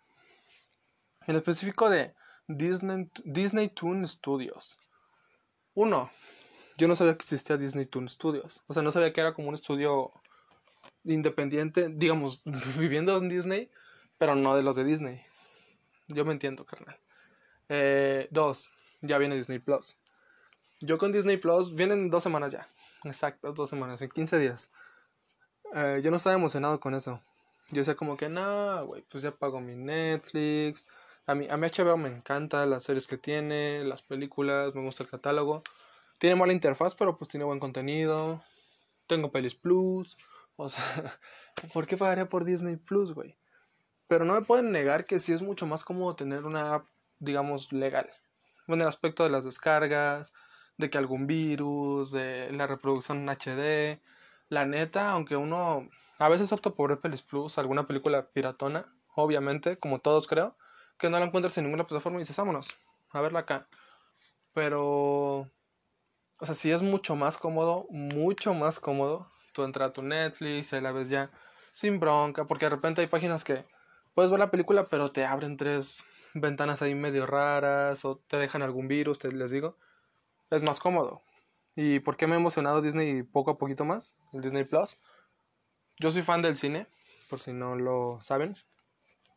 En 1.28 1.36
específico 1.36 1.90
de 1.90 2.16
Disney, 2.48 3.10
Disney 3.26 3.68
Toon 3.70 4.08
Studios. 4.08 4.80
Uno, 5.74 6.10
yo 6.78 6.88
no 6.88 6.96
sabía 6.96 7.18
que 7.18 7.24
existía 7.24 7.58
Disney 7.58 7.86
Toon 7.86 8.08
Studios. 8.08 8.64
O 8.68 8.74
sea, 8.74 8.82
no 8.82 8.92
sabía 8.92 9.12
que 9.12 9.20
era 9.20 9.34
como 9.34 9.50
un 9.50 9.54
estudio 9.54 10.12
independiente, 11.04 11.90
digamos, 11.90 12.42
viviendo 12.78 13.18
en 13.18 13.28
Disney, 13.28 13.70
pero 14.18 14.36
no 14.36 14.56
de 14.56 14.64
los 14.64 14.78
de 14.78 14.86
Disney. 14.86 15.22
Yo 16.08 16.24
me 16.24 16.32
entiendo, 16.32 16.66
carnal. 16.66 16.98
Eh, 17.68 18.30
dos, 18.32 18.72
ya 19.02 19.18
viene 19.18 19.36
Disney 19.36 19.60
Plus. 19.60 19.98
Yo 20.80 20.98
con 20.98 21.12
Disney 21.12 21.36
Plus, 21.36 21.76
vienen 21.76 22.10
dos 22.10 22.24
semanas 22.24 22.54
ya. 22.54 22.70
Exacto, 23.04 23.52
dos 23.52 23.70
semanas, 23.70 24.02
en 24.02 24.10
15 24.10 24.40
días. 24.40 24.72
Eh, 25.74 26.00
yo 26.02 26.10
no 26.10 26.18
estaba 26.18 26.36
emocionado 26.36 26.80
con 26.80 26.94
eso. 26.94 27.22
Yo 27.72 27.80
decía 27.80 27.96
como 27.96 28.16
que, 28.16 28.30
no, 28.30 28.86
güey, 28.86 29.02
pues 29.10 29.24
ya 29.24 29.32
pago 29.32 29.60
mi 29.60 29.76
Netflix. 29.76 30.88
A 31.28 31.36
mí, 31.36 31.46
a 31.50 31.58
mí 31.58 31.68
HBO 31.68 31.98
me 31.98 32.08
encanta 32.08 32.66
las 32.66 32.84
series 32.84 33.06
que 33.06 33.18
tiene, 33.18 33.84
las 33.84 34.02
películas, 34.02 34.74
me 34.74 34.82
gusta 34.82 35.04
el 35.04 35.10
catálogo. 35.10 35.62
Tiene 36.20 36.38
mala 36.38 36.54
interfaz, 36.54 36.96
pero 36.96 37.18
pues 37.18 37.28
tiene 37.28 37.46
buen 37.46 37.60
contenido. 37.60 38.42
Tengo 39.08 39.30
Pelis 39.30 39.54
Plus. 39.54 40.18
O 40.56 40.70
sea, 40.70 40.82
¿por 41.74 41.86
qué 41.86 41.98
pagaría 41.98 42.30
por 42.30 42.46
Disney 42.46 42.78
Plus, 42.78 43.14
güey? 43.14 43.36
Pero 44.08 44.24
no 44.24 44.36
me 44.36 44.42
pueden 44.42 44.72
negar 44.72 45.06
que 45.06 45.20
sí 45.20 45.34
es 45.34 45.42
mucho 45.42 45.68
más 45.68 45.84
cómodo 45.84 46.16
tener 46.16 46.46
una 46.46 46.76
app, 46.76 46.86
digamos, 47.20 47.74
legal. 47.74 48.10
En 48.68 48.82
el 48.82 48.88
aspecto 48.88 49.24
de 49.24 49.30
las 49.30 49.44
descargas, 49.44 50.32
de 50.78 50.90
que 50.90 50.98
algún 50.98 51.28
virus, 51.28 52.12
de 52.12 52.52
la 52.54 52.68
reproducción 52.68 53.20
en 53.20 53.30
HD. 53.30 54.02
La 54.48 54.66
neta, 54.66 55.12
aunque 55.12 55.36
uno 55.36 55.90
a 56.20 56.30
veces 56.30 56.54
opto 56.54 56.74
por 56.74 56.94
Apple 56.94 57.18
Plus, 57.30 57.58
alguna 57.58 57.86
película 57.86 58.30
piratona, 58.30 58.86
obviamente, 59.14 59.78
como 59.78 60.00
todos 60.00 60.26
creo, 60.26 60.56
que 60.98 61.10
no 61.10 61.20
la 61.20 61.26
encuentras 61.26 61.58
en 61.58 61.66
ninguna 61.66 61.88
plataforma 61.88 62.18
y 62.18 62.22
dices, 62.22 62.38
vámonos, 62.38 62.78
a 63.12 63.22
verla 63.22 63.40
acá. 63.40 63.68
Pero, 64.54 65.50
o 66.40 66.46
sea, 66.46 66.56
sí 66.56 66.72
es 66.72 66.82
mucho 66.82 67.16
más 67.16 67.38
cómodo, 67.38 67.86
mucho 67.90 68.54
más 68.54 68.80
cómodo. 68.80 69.32
Tú 69.54 69.64
entras 69.64 69.90
a 69.90 69.94
tu 69.94 70.02
Netflix 70.02 70.74
y 70.74 70.82
la 70.82 70.92
ves 70.92 71.10
ya 71.10 71.32
sin 71.74 72.00
bronca, 72.00 72.46
porque 72.46 72.66
de 72.66 72.72
repente 72.72 73.02
hay 73.02 73.08
páginas 73.08 73.44
que 73.44 73.66
puedes 74.14 74.32
ver 74.32 74.40
la 74.40 74.52
película, 74.52 74.86
pero 74.90 75.12
te 75.12 75.26
abren 75.26 75.58
tres 75.58 76.04
ventanas 76.34 76.82
ahí 76.82 76.96
medio 76.96 77.26
raras 77.26 78.06
o 78.06 78.18
te 78.28 78.38
dejan 78.38 78.62
algún 78.62 78.88
virus, 78.88 79.20
te 79.20 79.32
les 79.32 79.52
digo 79.52 79.78
es 80.50 80.64
más 80.64 80.80
cómodo. 80.80 81.22
¿Y 81.76 82.00
por 82.00 82.18
qué 82.18 82.28
me 82.28 82.36
ha 82.36 82.40
emocionado 82.40 82.82
Disney 82.82 83.24
poco 83.24 83.52
a 83.52 83.58
poquito 83.58 83.86
más? 83.86 84.16
El 84.34 84.42
Disney 84.42 84.64
Plus. 84.64 85.00
Yo 86.00 86.12
soy 86.12 86.22
fan 86.22 86.42
del 86.42 86.56
cine, 86.56 86.88
por 87.30 87.40
si 87.40 87.54
no 87.54 87.76
lo 87.76 88.20
saben. 88.22 88.56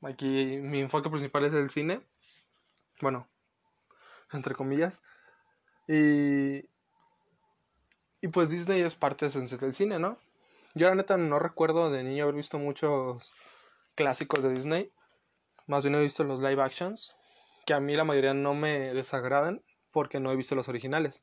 Aquí 0.02 0.26
mi 0.26 0.80
enfoque 0.80 1.11
principal 1.11 1.45
es 1.45 1.52
el 1.52 1.71
cine. 1.71 2.00
Bueno, 3.00 3.28
entre 4.33 4.54
comillas. 4.54 5.02
Y, 5.87 6.59
y 8.21 8.28
pues 8.33 8.50
Disney 8.50 8.80
es 8.83 8.95
parte 8.95 9.26
esencial 9.26 9.61
del 9.61 9.75
cine, 9.75 9.99
¿no? 9.99 10.19
Yo 10.75 10.88
la 10.88 10.95
neta 10.95 11.16
no 11.16 11.38
recuerdo 11.38 11.90
de 11.90 12.04
niño 12.04 12.25
haber 12.25 12.37
visto 12.37 12.59
muchos 12.59 13.33
clásicos 13.95 14.42
de 14.42 14.54
Disney. 14.54 14.92
Más 15.66 15.85
bien 15.85 15.97
he 15.97 16.00
visto 16.00 16.25
los 16.25 16.40
live 16.40 16.62
actions, 16.62 17.16
que 17.66 17.75
a 17.75 17.80
mí 17.80 17.97
la 17.97 18.04
mayoría 18.04 18.35
no 18.35 18.54
me 18.54 18.95
desagradan 18.95 19.62
porque 19.90 20.21
no 20.21 20.30
he 20.30 20.37
visto 20.37 20.54
los 20.54 20.69
originales. 20.69 21.23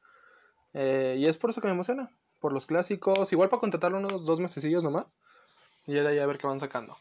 Eh, 0.73 1.15
y 1.17 1.25
es 1.25 1.37
por 1.37 1.49
eso 1.49 1.61
que 1.61 1.67
me 1.67 1.73
emociona, 1.73 2.11
por 2.39 2.53
los 2.53 2.65
clásicos, 2.65 3.31
igual 3.31 3.49
para 3.49 3.61
contratarlo 3.61 3.97
unos 3.97 4.25
dos 4.25 4.39
mesecillos 4.39 4.83
nomás, 4.83 5.17
y 5.85 5.93
ya 5.93 6.03
de 6.03 6.21
a 6.21 6.25
ver 6.25 6.37
qué 6.37 6.47
van 6.47 6.59
sacando. 6.59 6.97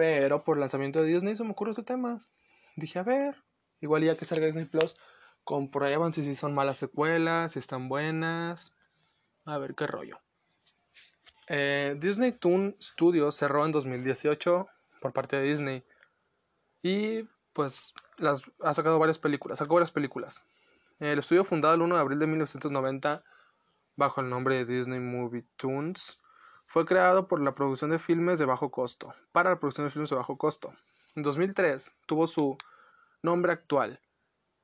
Pero 0.00 0.42
por 0.42 0.56
lanzamiento 0.56 1.02
de 1.02 1.08
Disney 1.08 1.36
se 1.36 1.44
me 1.44 1.50
ocurrió 1.50 1.72
este 1.72 1.82
tema. 1.82 2.26
Dije, 2.74 2.98
a 2.98 3.02
ver, 3.02 3.36
igual 3.82 4.02
ya 4.02 4.16
que 4.16 4.24
salga 4.24 4.46
Disney 4.46 4.64
Plus, 4.64 4.96
comprueban 5.44 6.14
si 6.14 6.34
son 6.34 6.54
malas 6.54 6.78
secuelas, 6.78 7.52
si 7.52 7.58
están 7.58 7.90
buenas. 7.90 8.72
A 9.44 9.58
ver 9.58 9.74
qué 9.74 9.86
rollo. 9.86 10.18
Eh, 11.48 11.96
Disney 12.00 12.32
Toon 12.32 12.78
Studios 12.80 13.36
cerró 13.36 13.66
en 13.66 13.72
2018 13.72 14.66
por 15.02 15.12
parte 15.12 15.36
de 15.36 15.42
Disney. 15.42 15.84
Y 16.80 17.24
pues 17.52 17.92
las, 18.16 18.40
ha 18.62 18.72
sacado 18.72 18.98
varias 18.98 19.18
películas, 19.18 19.58
sacó 19.58 19.74
varias 19.74 19.92
películas. 19.92 20.46
El 20.98 21.18
estudio 21.18 21.44
fundado 21.44 21.74
el 21.74 21.82
1 21.82 21.96
de 21.96 22.00
abril 22.00 22.18
de 22.18 22.26
1990 22.26 23.22
bajo 23.96 24.22
el 24.22 24.30
nombre 24.30 24.54
de 24.54 24.64
Disney 24.64 24.98
Movie 24.98 25.44
Toons 25.56 26.18
fue 26.70 26.84
creado 26.84 27.26
por 27.26 27.42
la 27.42 27.52
producción 27.52 27.90
de 27.90 27.98
filmes 27.98 28.38
de 28.38 28.44
bajo 28.44 28.70
costo, 28.70 29.12
para 29.32 29.50
la 29.50 29.58
producción 29.58 29.88
de 29.88 29.90
filmes 29.90 30.08
de 30.08 30.14
bajo 30.14 30.38
costo. 30.38 30.72
En 31.16 31.24
2003 31.24 31.96
tuvo 32.06 32.28
su 32.28 32.56
nombre 33.22 33.50
actual, 33.50 34.00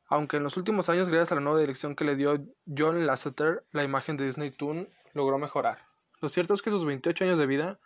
aunque 0.07 0.37
en 0.37 0.45
los 0.45 0.57
últimos 0.57 0.89
años, 0.89 1.09
gracias 1.09 1.33
a 1.33 1.35
la 1.35 1.41
nueva 1.41 1.59
dirección 1.59 1.97
que 1.97 2.05
le 2.05 2.15
dio 2.15 2.47
John 2.65 3.05
Lasseter, 3.07 3.67
la 3.73 3.83
imagen 3.83 4.17
de 4.17 4.25
Disney 4.25 4.53
Toon 4.53 4.89
logró 5.15 5.37
mejorar. 5.39 5.79
Lo 6.21 6.29
cierto 6.29 6.55
es 6.55 6.63
que 6.63 6.71
sus 6.71 6.85
28 6.85 7.25
años 7.25 7.39
de 7.41 7.47
vida 7.47 7.81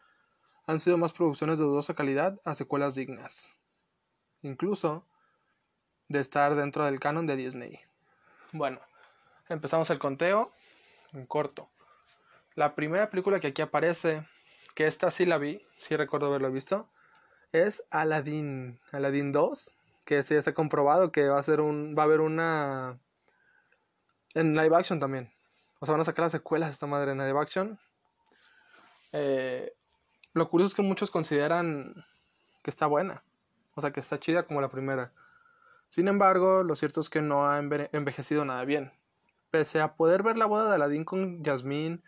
han 0.67 0.79
sido 0.79 0.99
más 0.99 1.15
producciones 1.15 1.59
de 1.59 1.65
dudosa 1.65 1.95
calidad 1.95 2.39
a 2.45 2.55
secuelas 2.55 2.95
dignas, 2.95 3.57
incluso 4.43 5.07
de 6.09 6.19
estar 6.19 6.57
dentro 6.57 6.85
del 6.85 7.01
canon 7.01 7.27
de 7.27 7.37
Disney. 7.37 7.81
Bueno, 8.53 8.81
empezamos 9.49 9.89
el 9.89 9.99
conteo 9.99 10.53
en 11.15 11.25
corto. 11.25 11.71
La 12.55 12.75
primera 12.75 13.11
película 13.11 13.41
que 13.41 13.49
aquí 13.49 13.63
aparece, 13.63 14.27
que 14.75 14.87
esta 14.87 15.11
sí 15.11 15.25
la 15.25 15.39
vi, 15.39 15.65
sí 15.77 15.97
recuerdo 15.97 16.27
haberla 16.27 16.49
visto, 16.49 16.89
es 17.53 17.85
Aladdin, 17.91 18.81
Aladdin 18.93 19.33
2, 19.33 19.75
que 20.05 20.19
este 20.19 20.35
ya 20.35 20.39
está 20.39 20.55
comprobado 20.55 21.13
que 21.13 21.29
va 21.29 21.39
a 21.39 21.43
ser 21.43 21.61
un 21.61 21.95
va 21.97 22.03
a 22.03 22.07
haber 22.07 22.21
una 22.21 22.99
en 24.35 24.55
live 24.55 24.77
action 24.77 25.01
también. 25.01 25.33
O 25.81 25.87
sea, 25.87 25.93
van 25.93 26.01
a 26.01 26.05
sacar 26.05 26.25
las 26.25 26.33
secuelas 26.33 26.69
de 26.69 26.73
esta 26.73 26.87
madre 26.87 27.13
en 27.13 27.19
live 27.19 27.41
action. 27.41 27.79
Eh, 29.13 29.73
lo 30.33 30.49
curioso 30.49 30.71
es 30.71 30.75
que 30.75 30.83
muchos 30.83 31.11
consideran 31.11 32.05
que 32.63 32.71
está 32.71 32.87
buena. 32.87 33.23
O 33.75 33.81
sea, 33.81 33.93
que 33.93 34.01
está 34.01 34.19
chida 34.19 34.45
como 34.45 34.61
la 34.61 34.69
primera. 34.69 35.13
Sin 35.89 36.07
embargo, 36.07 36.63
lo 36.63 36.77
cierto 36.77 37.01
es 37.01 37.09
que 37.09 37.23
no 37.23 37.49
ha 37.49 37.59
envejecido 37.59 38.45
nada 38.45 38.65
bien. 38.65 38.93
Pese 39.51 39.81
a 39.81 39.95
poder 39.95 40.23
ver 40.23 40.37
la 40.37 40.47
boda 40.47 40.69
de 40.69 40.75
Aladdin 40.75 41.05
con 41.05 41.43
Jasmine, 41.43 42.01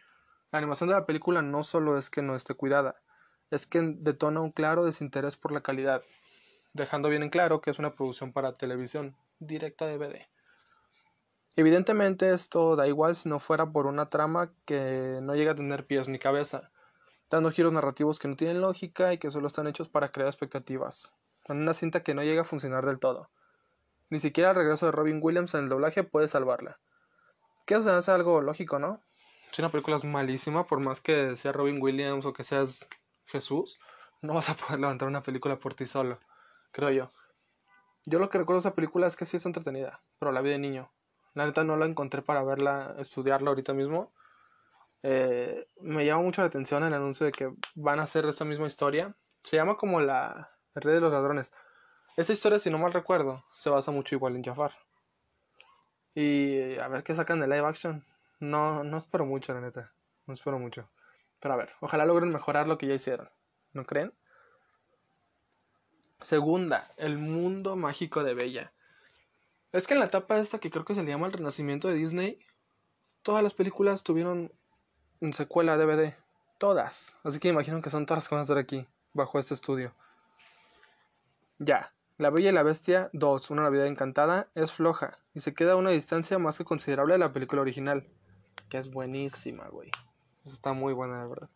la 0.53 0.59
animación 0.59 0.91
de 0.91 0.95
la 0.95 1.07
película 1.07 1.41
no 1.41 1.65
solo 1.65 1.97
es 1.97 2.11
que 2.11 2.21
no 2.21 2.37
esté 2.37 2.55
cuidada, 2.55 3.01
es 3.51 3.67
que 3.67 3.81
detona 3.81 4.41
un 4.41 4.53
claro 4.53 4.85
desinterés 4.85 5.37
por 5.37 5.51
la 5.51 5.63
calidad, 5.63 6.03
dejando 6.75 7.09
bien 7.09 7.23
en 7.23 7.31
claro 7.31 7.63
que 7.63 7.71
es 7.71 7.79
una 7.79 7.95
producción 7.95 8.33
para 8.33 8.53
televisión, 8.53 9.17
directa 9.39 9.87
DVD. 9.87 10.29
Evidentemente 11.57 12.33
esto 12.33 12.77
da 12.77 12.87
igual 12.87 13.17
si 13.17 13.31
no 13.31 13.39
fuera 13.39 13.73
por 13.73 13.87
una 13.87 14.11
trama 14.11 14.53
que 14.67 15.21
no 15.23 15.35
llega 15.35 15.53
a 15.53 15.57
tener 15.57 15.87
pies 15.87 16.09
ni 16.09 16.19
cabeza, 16.19 16.71
dando 17.31 17.51
giros 17.51 17.73
narrativos 17.73 18.19
que 18.19 18.29
no 18.29 18.37
tienen 18.37 18.61
lógica 18.61 19.13
y 19.13 19.19
que 19.19 19.31
solo 19.31 19.47
están 19.47 19.67
hechos 19.67 19.89
para 19.89 20.13
crear 20.13 20.29
expectativas, 20.29 21.15
en 21.47 21.59
una 21.59 21.73
cinta 21.73 22.03
que 22.03 22.15
no 22.15 22.23
llega 22.23 22.43
a 22.43 22.45
funcionar 22.45 22.85
del 22.85 22.99
todo. 22.99 23.31
Ni 24.11 24.19
siquiera 24.19 24.51
el 24.51 24.57
regreso 24.57 24.85
de 24.85 24.93
Robin 24.93 25.19
Williams 25.23 25.55
en 25.55 25.65
el 25.65 25.69
doblaje 25.71 26.05
puede 26.05 26.29
salvarla. 26.29 26.79
Que 27.65 27.75
eso 27.75 27.95
hace 27.95 28.11
algo 28.11 28.43
lógico, 28.43 28.79
¿no? 28.79 29.01
Si 29.53 29.61
una 29.61 29.71
película 29.71 29.97
es 29.97 30.05
malísima, 30.05 30.67
por 30.67 30.81
más 30.81 31.01
que 31.01 31.37
sea 31.37 31.53
Robin 31.53 31.81
Williams 31.81 32.25
o 32.25 32.33
que 32.33 32.43
seas 32.43 32.89
Jesús, 33.27 33.79
no 34.23 34.35
vas 34.35 34.49
a 34.49 34.55
poder 34.55 34.81
levantar 34.81 35.09
una 35.09 35.23
película 35.23 35.59
por 35.59 35.75
ti 35.75 35.87
solo, 35.87 36.19
creo 36.73 36.91
yo. 36.91 37.13
Yo 38.05 38.19
lo 38.19 38.31
que 38.31 38.39
recuerdo 38.39 38.61
de 38.61 38.69
esa 38.69 38.75
película 38.75 39.07
es 39.07 39.15
que 39.15 39.27
sí 39.27 39.37
es 39.37 39.47
entretenida, 39.47 40.01
pero 40.19 40.33
la 40.33 40.41
vi 40.41 40.51
de 40.51 40.59
niño. 40.59 40.91
La 41.35 41.47
neta 41.47 41.65
no 41.65 41.77
la 41.77 41.87
encontré 41.87 42.23
para 42.23 42.43
verla, 42.43 42.97
estudiarla 42.99 43.51
ahorita 43.51 43.75
mismo. 43.75 44.13
Eh, 45.03 45.69
me 45.81 46.05
llama 46.05 46.23
mucho 46.23 46.43
la 46.43 46.49
atención 46.49 46.83
el 46.85 46.95
anuncio 46.95 47.27
de 47.27 47.33
que 47.33 47.53
van 47.75 48.01
a 48.01 48.05
hacer 48.05 48.25
esa 48.27 48.45
misma 48.45 48.67
historia. 48.67 49.15
Se 49.43 49.57
llama 49.57 49.77
como 49.77 50.01
la 50.01 50.49
el 50.75 50.83
Rey 50.83 50.95
de 50.95 51.01
los 51.01 51.13
Ladrones. 51.13 51.53
Esta 52.17 52.33
historia, 52.33 52.59
si 52.59 52.71
no 52.71 52.79
mal 52.79 52.93
recuerdo, 52.93 53.45
se 53.55 53.71
basa 53.71 53.91
mucho 53.91 54.15
igual 54.15 54.37
en 54.37 54.45
Jafar. 54.45 54.73
Y 56.15 56.79
a 56.79 56.89
ver 56.89 57.03
qué 57.03 57.15
sacan 57.15 57.41
de 57.41 57.49
live 57.49 57.67
action. 57.67 58.05
No, 58.43 58.83
no 58.83 58.97
espero 58.97 59.25
mucho, 59.25 59.55
la 59.55 59.61
neta. 59.61 59.93
No 60.27 60.35
espero 60.35 60.59
mucho. 60.59 60.91
Pero 61.39 61.55
a 61.55 61.57
ver, 61.57 61.71
ojalá 61.79 62.05
logren 62.05 62.31
mejorar 62.31 62.67
lo 62.67 62.77
que 62.77 62.89
ya 62.89 62.95
hicieron. 62.95 63.31
¿No 63.73 63.87
creen? 63.87 64.13
Segunda, 66.21 66.91
el 66.97 67.19
mundo 67.19 67.77
mágico 67.77 68.25
de 68.25 68.35
Bella. 68.35 68.73
Es 69.71 69.87
que 69.87 69.95
en 69.95 70.01
la 70.01 70.07
etapa 70.07 70.39
esta 70.39 70.59
que 70.59 70.73
creo 70.73 70.85
que 70.85 70.97
se 70.97 71.05
le 71.05 71.13
llama 71.13 71.29
el 71.29 71.33
renacimiento 71.33 71.87
de 71.87 71.95
Disney, 71.95 72.45
todas 73.23 73.45
las 73.45 73.55
películas 73.55 74.03
tuvieron 74.03 74.53
secuela 75.31 75.77
DVD. 75.77 76.17
Todas. 76.59 77.21
Así 77.23 77.39
que 77.39 77.47
imagino 77.47 77.81
que 77.81 77.91
son 77.91 78.07
todas 78.07 78.25
las 78.25 78.29
que 78.29 78.35
van 78.35 78.41
a 78.41 78.43
estar 78.43 78.59
aquí, 78.59 78.89
bajo 79.13 79.39
este 79.39 79.55
estudio. 79.55 79.95
Ya, 81.61 81.95
la 82.19 82.31
Bella 82.31 82.51
y 82.51 82.53
la 82.53 82.65
Bestia 82.65 83.09
2, 83.13 83.51
Una 83.51 83.63
Navidad 83.63 83.87
Encantada, 83.87 84.49
es 84.57 84.73
floja 84.73 85.21
y 85.33 85.39
se 85.39 85.55
queda 85.55 85.75
a 85.75 85.77
una 85.77 85.91
distancia 85.91 86.41
más 86.41 86.59
que 86.59 86.65
considerable 86.65 87.15
de 87.15 87.19
la 87.21 87.31
película 87.31 87.63
original, 87.63 88.09
que 88.69 88.79
es 88.79 88.91
buenísima, 88.91 89.69
güey. 89.69 89.91
Está 90.45 90.73
muy 90.73 90.93
buena, 90.93 91.19
la 91.19 91.27
verdad. 91.27 91.51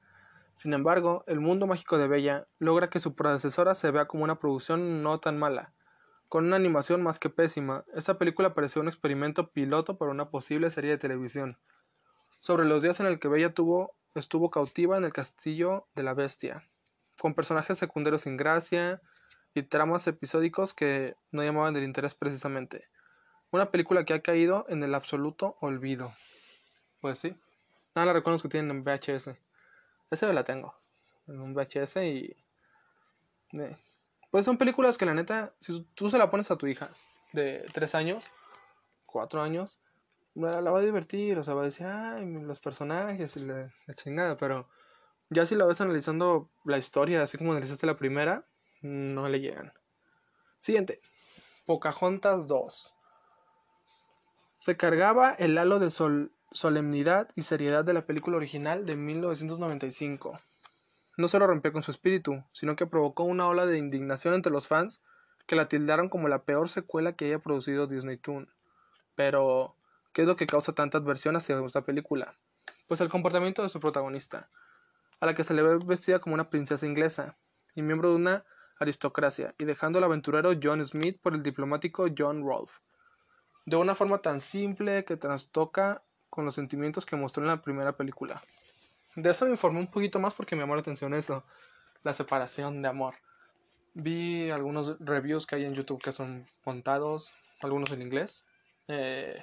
Sin 0.54 0.72
embargo, 0.72 1.22
El 1.26 1.40
Mundo 1.40 1.66
Mágico 1.66 1.98
de 1.98 2.08
Bella 2.08 2.46
logra 2.58 2.88
que 2.88 3.00
su 3.00 3.14
predecesora 3.14 3.74
se 3.74 3.90
vea 3.90 4.06
como 4.06 4.24
una 4.24 4.38
producción 4.38 5.02
no 5.02 5.20
tan 5.20 5.38
mala, 5.38 5.72
con 6.28 6.46
una 6.46 6.56
animación 6.56 7.02
más 7.02 7.18
que 7.18 7.28
pésima. 7.28 7.84
Esta 7.94 8.16
película 8.16 8.54
pareció 8.54 8.80
un 8.80 8.88
experimento 8.88 9.50
piloto 9.50 9.98
para 9.98 10.10
una 10.10 10.30
posible 10.30 10.70
serie 10.70 10.92
de 10.92 10.98
televisión. 10.98 11.58
Sobre 12.40 12.64
los 12.64 12.82
días 12.82 13.00
en 13.00 13.06
el 13.06 13.18
que 13.18 13.28
Bella 13.28 13.52
tuvo, 13.52 13.94
estuvo 14.14 14.50
cautiva 14.50 14.96
en 14.96 15.04
el 15.04 15.12
castillo 15.12 15.86
de 15.94 16.02
la 16.02 16.14
bestia, 16.14 16.66
con 17.20 17.34
personajes 17.34 17.76
secundarios 17.76 18.22
sin 18.22 18.36
gracia 18.36 19.02
y 19.52 19.62
tramas 19.62 20.06
episódicos 20.06 20.72
que 20.72 21.16
no 21.32 21.42
llamaban 21.42 21.74
del 21.74 21.84
interés 21.84 22.14
precisamente. 22.14 22.84
Una 23.50 23.70
película 23.70 24.04
que 24.04 24.14
ha 24.14 24.22
caído 24.22 24.64
en 24.68 24.82
el 24.82 24.94
absoluto 24.94 25.56
olvido. 25.60 26.12
Pues 27.00 27.18
sí. 27.18 27.36
Nada, 27.94 28.06
la 28.06 28.12
reconozco 28.12 28.48
que 28.48 28.52
tienen 28.52 28.70
en 28.70 28.84
VHS. 28.84 29.36
Esa 30.10 30.32
la 30.32 30.44
tengo. 30.44 30.74
En 31.26 31.40
un 31.40 31.54
VHS 31.54 31.96
y. 32.06 32.36
Pues 34.30 34.44
son 34.44 34.58
películas 34.58 34.98
que 34.98 35.06
la 35.06 35.14
neta, 35.14 35.54
si 35.60 35.82
tú 35.94 36.10
se 36.10 36.18
la 36.18 36.30
pones 36.30 36.50
a 36.50 36.56
tu 36.56 36.66
hija 36.66 36.90
de 37.32 37.66
3 37.72 37.94
años, 37.94 38.30
4 39.06 39.40
años, 39.40 39.80
la, 40.34 40.60
la 40.60 40.70
va 40.70 40.80
a 40.80 40.82
divertir, 40.82 41.38
o 41.38 41.42
sea, 41.42 41.54
va 41.54 41.62
a 41.62 41.66
decir, 41.66 41.86
ay, 41.86 42.26
los 42.42 42.60
personajes 42.60 43.36
y 43.36 43.46
la, 43.46 43.72
la 43.86 43.94
chingada, 43.94 44.36
pero 44.36 44.68
ya 45.30 45.46
si 45.46 45.54
la 45.54 45.64
ves 45.66 45.80
analizando 45.80 46.50
la 46.64 46.76
historia, 46.78 47.22
así 47.22 47.38
como 47.38 47.52
analizaste 47.52 47.86
la 47.86 47.96
primera, 47.96 48.46
no 48.82 49.28
le 49.28 49.40
llegan. 49.40 49.72
Siguiente. 50.60 51.00
Pocahontas 51.64 52.46
2. 52.46 52.94
Se 54.58 54.76
cargaba 54.76 55.32
el 55.32 55.56
halo 55.58 55.78
de 55.78 55.90
sol- 55.90 56.32
solemnidad 56.56 57.28
y 57.34 57.42
seriedad 57.42 57.84
de 57.84 57.92
la 57.92 58.06
película 58.06 58.38
original 58.38 58.86
de 58.86 58.96
1995. 58.96 60.40
No 61.18 61.28
solo 61.28 61.46
rompió 61.46 61.72
con 61.72 61.82
su 61.82 61.90
espíritu, 61.90 62.42
sino 62.52 62.76
que 62.76 62.86
provocó 62.86 63.24
una 63.24 63.46
ola 63.46 63.66
de 63.66 63.78
indignación 63.78 64.34
entre 64.34 64.52
los 64.52 64.66
fans 64.66 65.02
que 65.46 65.54
la 65.54 65.68
tildaron 65.68 66.08
como 66.08 66.28
la 66.28 66.44
peor 66.44 66.68
secuela 66.68 67.12
que 67.12 67.26
haya 67.26 67.38
producido 67.38 67.86
Disney 67.86 68.16
Toon. 68.16 68.48
Pero, 69.14 69.76
¿qué 70.12 70.22
es 70.22 70.28
lo 70.28 70.36
que 70.36 70.46
causa 70.46 70.72
tanta 70.72 70.98
adversión 70.98 71.36
hacia 71.36 71.62
esta 71.64 71.82
película? 71.82 72.34
Pues 72.88 73.00
el 73.00 73.10
comportamiento 73.10 73.62
de 73.62 73.68
su 73.68 73.78
protagonista, 73.78 74.48
a 75.20 75.26
la 75.26 75.34
que 75.34 75.44
se 75.44 75.54
le 75.54 75.62
ve 75.62 75.78
vestida 75.84 76.20
como 76.20 76.34
una 76.34 76.48
princesa 76.48 76.86
inglesa 76.86 77.36
y 77.74 77.82
miembro 77.82 78.10
de 78.10 78.16
una 78.16 78.44
aristocracia, 78.78 79.54
y 79.58 79.64
dejando 79.64 79.98
al 79.98 80.04
aventurero 80.04 80.52
John 80.60 80.84
Smith 80.84 81.20
por 81.20 81.34
el 81.34 81.42
diplomático 81.42 82.06
John 82.16 82.42
Rolfe 82.44 82.80
de 83.66 83.76
una 83.76 83.96
forma 83.96 84.18
tan 84.18 84.40
simple 84.40 85.04
que 85.04 85.16
trastoca 85.16 86.02
con 86.30 86.44
los 86.44 86.54
sentimientos 86.54 87.06
que 87.06 87.16
mostró 87.16 87.42
en 87.42 87.48
la 87.48 87.62
primera 87.62 87.96
película. 87.96 88.40
De 89.14 89.30
eso 89.30 89.44
me 89.44 89.52
informé 89.52 89.80
un 89.80 89.90
poquito 89.90 90.18
más 90.18 90.34
porque 90.34 90.56
me 90.56 90.62
llamó 90.62 90.74
la 90.74 90.82
atención 90.82 91.14
eso, 91.14 91.44
la 92.02 92.12
separación 92.12 92.82
de 92.82 92.88
amor. 92.88 93.14
Vi 93.94 94.50
algunos 94.50 94.98
reviews 95.00 95.46
que 95.46 95.56
hay 95.56 95.64
en 95.64 95.74
YouTube 95.74 96.02
que 96.02 96.12
son 96.12 96.46
montados, 96.64 97.32
algunos 97.62 97.90
en 97.92 98.02
inglés. 98.02 98.44
Eh, 98.88 99.42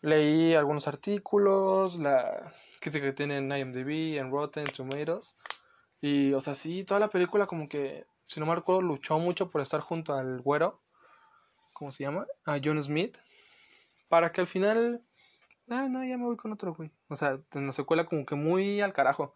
leí 0.00 0.54
algunos 0.54 0.88
artículos, 0.88 1.96
la 1.96 2.52
crítica 2.80 3.06
que 3.06 3.12
tiene 3.12 3.38
en 3.38 3.52
IMDb, 3.52 4.18
en 4.18 4.30
Rotten 4.30 4.64
Tomatoes. 4.64 5.36
Y, 6.00 6.32
o 6.32 6.40
sea, 6.40 6.54
sí, 6.54 6.84
toda 6.84 6.98
la 6.98 7.08
película 7.08 7.46
como 7.46 7.68
que, 7.68 8.06
si 8.26 8.40
no 8.40 8.46
me 8.46 8.54
recuerdo, 8.54 8.80
luchó 8.82 9.18
mucho 9.18 9.50
por 9.50 9.60
estar 9.60 9.80
junto 9.80 10.14
al 10.14 10.40
güero 10.40 10.80
¿cómo 11.82 11.90
se 11.90 12.04
llama? 12.04 12.28
A 12.44 12.60
John 12.62 12.80
Smith, 12.80 13.18
para 14.08 14.30
que 14.30 14.40
al 14.40 14.46
final, 14.46 15.02
ah, 15.72 15.88
no, 15.88 16.04
ya 16.04 16.18
me 16.18 16.24
voy 16.24 16.36
con 16.36 16.52
otro 16.52 16.74
güey. 16.74 16.92
O 17.08 17.16
sea, 17.16 17.40
en 17.54 17.66
la 17.66 17.72
secuela 17.72 18.06
como 18.06 18.26
que 18.26 18.34
muy 18.34 18.80
al 18.80 18.92
carajo. 18.92 19.34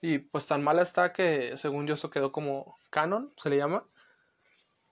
Y 0.00 0.18
pues 0.18 0.46
tan 0.46 0.62
mala 0.62 0.82
está 0.82 1.12
que, 1.12 1.56
según 1.56 1.86
yo, 1.86 1.94
eso 1.94 2.10
quedó 2.10 2.32
como 2.32 2.76
canon, 2.90 3.32
se 3.36 3.50
le 3.50 3.56
llama. 3.56 3.86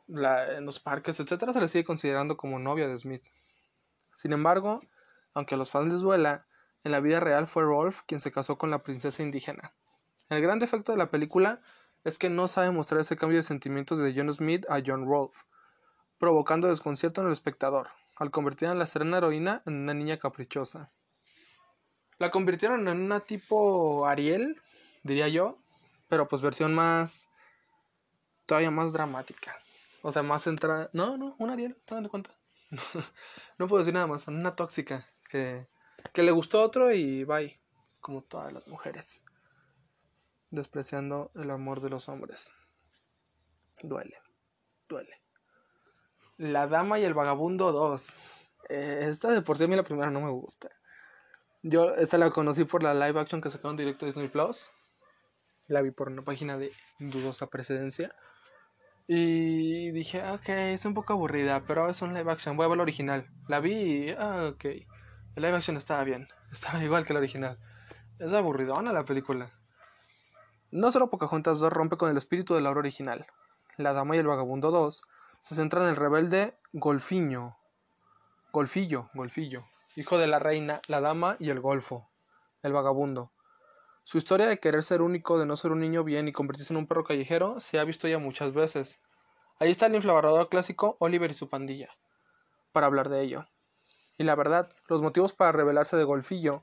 La, 0.06 0.56
en 0.56 0.64
los 0.64 0.80
parques, 0.80 1.20
etcétera, 1.20 1.52
se 1.52 1.60
le 1.60 1.68
sigue 1.68 1.84
considerando 1.84 2.36
como 2.36 2.58
novia 2.58 2.88
de 2.88 2.96
Smith. 2.96 3.22
Sin 4.16 4.32
embargo, 4.32 4.80
aunque 5.34 5.54
a 5.54 5.58
los 5.58 5.70
fans 5.70 5.92
les 5.92 6.02
duela, 6.02 6.46
en 6.84 6.92
la 6.92 7.00
vida 7.00 7.20
real 7.20 7.46
fue 7.46 7.62
Rolf 7.62 8.02
quien 8.06 8.20
se 8.20 8.32
casó 8.32 8.58
con 8.58 8.70
la 8.70 8.82
princesa 8.82 9.22
indígena. 9.22 9.72
El 10.28 10.42
gran 10.42 10.58
defecto 10.58 10.92
de 10.92 10.98
la 10.98 11.10
película 11.10 11.60
es 12.04 12.18
que 12.18 12.30
no 12.30 12.48
sabe 12.48 12.70
mostrar 12.70 13.00
ese 13.00 13.16
cambio 13.16 13.38
de 13.38 13.44
sentimientos 13.44 13.98
de 13.98 14.12
John 14.14 14.32
Smith 14.32 14.66
a 14.68 14.82
John 14.84 15.06
Rolfe 15.06 15.44
provocando 16.22 16.68
desconcierto 16.68 17.20
en 17.20 17.26
el 17.26 17.32
espectador, 17.32 17.88
al 18.22 18.30
convertir 18.30 18.68
a 18.68 18.74
la 18.74 18.86
serena 18.86 19.18
heroína 19.18 19.62
en 19.66 19.74
una 19.74 19.94
niña 19.94 20.16
caprichosa. 20.16 20.92
La 22.18 22.30
convirtieron 22.30 22.86
en 22.86 23.00
una 23.00 23.18
tipo 23.18 24.06
Ariel, 24.06 24.62
diría 25.02 25.26
yo, 25.26 25.58
pero 26.08 26.28
pues 26.28 26.40
versión 26.40 26.72
más... 26.72 27.28
todavía 28.46 28.70
más 28.70 28.92
dramática. 28.92 29.56
O 30.02 30.12
sea, 30.12 30.22
más 30.22 30.44
centrada... 30.44 30.88
No, 30.92 31.16
no, 31.16 31.34
una 31.40 31.54
Ariel, 31.54 31.76
¿te 31.84 31.96
das 31.96 32.06
cuenta? 32.06 32.30
no 33.58 33.66
puedo 33.66 33.80
decir 33.80 33.94
nada 33.94 34.06
más, 34.06 34.28
una 34.28 34.54
tóxica 34.54 35.04
que, 35.28 35.66
que 36.12 36.22
le 36.22 36.30
gustó 36.30 36.60
a 36.60 36.64
otro 36.64 36.92
y 36.92 37.24
bye, 37.24 37.60
como 38.00 38.22
todas 38.22 38.52
las 38.52 38.68
mujeres. 38.68 39.24
Despreciando 40.50 41.32
el 41.34 41.50
amor 41.50 41.80
de 41.80 41.90
los 41.90 42.08
hombres. 42.08 42.52
Duele, 43.82 44.16
duele. 44.88 45.21
La 46.42 46.66
Dama 46.66 46.98
y 46.98 47.04
el 47.04 47.14
Vagabundo 47.14 47.70
2. 47.70 48.16
Eh, 48.68 49.06
esta 49.08 49.30
de 49.30 49.42
por 49.42 49.58
sí 49.58 49.62
a 49.62 49.68
mí 49.68 49.76
la 49.76 49.84
primera 49.84 50.10
no 50.10 50.20
me 50.20 50.30
gusta. 50.32 50.70
Yo 51.62 51.94
esta 51.94 52.18
la 52.18 52.30
conocí 52.30 52.64
por 52.64 52.82
la 52.82 52.94
live 52.94 53.20
action 53.20 53.40
que 53.40 53.48
sacaron 53.48 53.76
directo 53.76 54.06
de 54.06 54.10
Disney 54.10 54.26
Plus. 54.26 54.68
La 55.68 55.82
vi 55.82 55.92
por 55.92 56.08
una 56.08 56.22
página 56.22 56.58
de 56.58 56.72
dudosa 56.98 57.46
precedencia. 57.46 58.12
Y 59.06 59.92
dije, 59.92 60.20
"Ah, 60.20 60.32
ok, 60.32 60.48
es 60.48 60.84
un 60.84 60.94
poco 60.94 61.12
aburrida, 61.12 61.62
pero 61.64 61.88
es 61.88 62.02
un 62.02 62.12
live 62.12 62.32
action, 62.32 62.56
voy 62.56 62.64
a 62.64 62.70
ver 62.70 62.78
la 62.78 62.82
original. 62.82 63.28
La 63.46 63.60
vi 63.60 63.74
y, 63.74 64.10
ah, 64.10 64.50
ok. 64.52 64.64
El 64.64 65.42
live 65.42 65.54
action 65.54 65.76
estaba 65.76 66.02
bien, 66.02 66.26
estaba 66.50 66.82
igual 66.82 67.06
que 67.06 67.12
la 67.12 67.20
original. 67.20 67.56
Es 68.18 68.32
aburridona 68.32 68.92
la 68.92 69.04
película. 69.04 69.48
No 70.72 70.90
solo 70.90 71.08
Pocahontas 71.08 71.60
2 71.60 71.72
rompe 71.72 71.96
con 71.96 72.10
el 72.10 72.16
espíritu 72.16 72.56
de 72.56 72.62
la 72.62 72.70
obra 72.70 72.80
original. 72.80 73.26
La 73.76 73.92
Dama 73.92 74.16
y 74.16 74.18
el 74.18 74.26
Vagabundo 74.26 74.72
2 74.72 75.04
se 75.42 75.56
centra 75.56 75.82
en 75.82 75.88
el 75.88 75.96
rebelde 75.96 76.56
Golfiño. 76.72 77.56
Golfillo, 78.52 79.10
Golfillo, 79.12 79.64
hijo 79.96 80.16
de 80.16 80.28
la 80.28 80.38
reina, 80.38 80.80
la 80.86 81.00
dama 81.00 81.36
y 81.40 81.50
el 81.50 81.58
golfo, 81.58 82.08
el 82.62 82.72
vagabundo. 82.72 83.32
Su 84.04 84.18
historia 84.18 84.46
de 84.46 84.60
querer 84.60 84.84
ser 84.84 85.02
único, 85.02 85.40
de 85.40 85.46
no 85.46 85.56
ser 85.56 85.72
un 85.72 85.80
niño 85.80 86.04
bien 86.04 86.28
y 86.28 86.32
convertirse 86.32 86.72
en 86.72 86.76
un 86.76 86.86
perro 86.86 87.02
callejero 87.02 87.58
se 87.58 87.80
ha 87.80 87.84
visto 87.84 88.06
ya 88.06 88.18
muchas 88.18 88.54
veces. 88.54 89.00
Ahí 89.58 89.70
está 89.70 89.86
el 89.86 89.96
inflavardador 89.96 90.48
clásico 90.48 90.96
Oliver 91.00 91.32
y 91.32 91.34
su 91.34 91.48
pandilla, 91.48 91.88
para 92.70 92.86
hablar 92.86 93.08
de 93.08 93.22
ello. 93.22 93.46
Y 94.18 94.22
la 94.22 94.36
verdad, 94.36 94.70
los 94.86 95.02
motivos 95.02 95.32
para 95.32 95.50
rebelarse 95.50 95.96
de 95.96 96.04
Golfillo, 96.04 96.62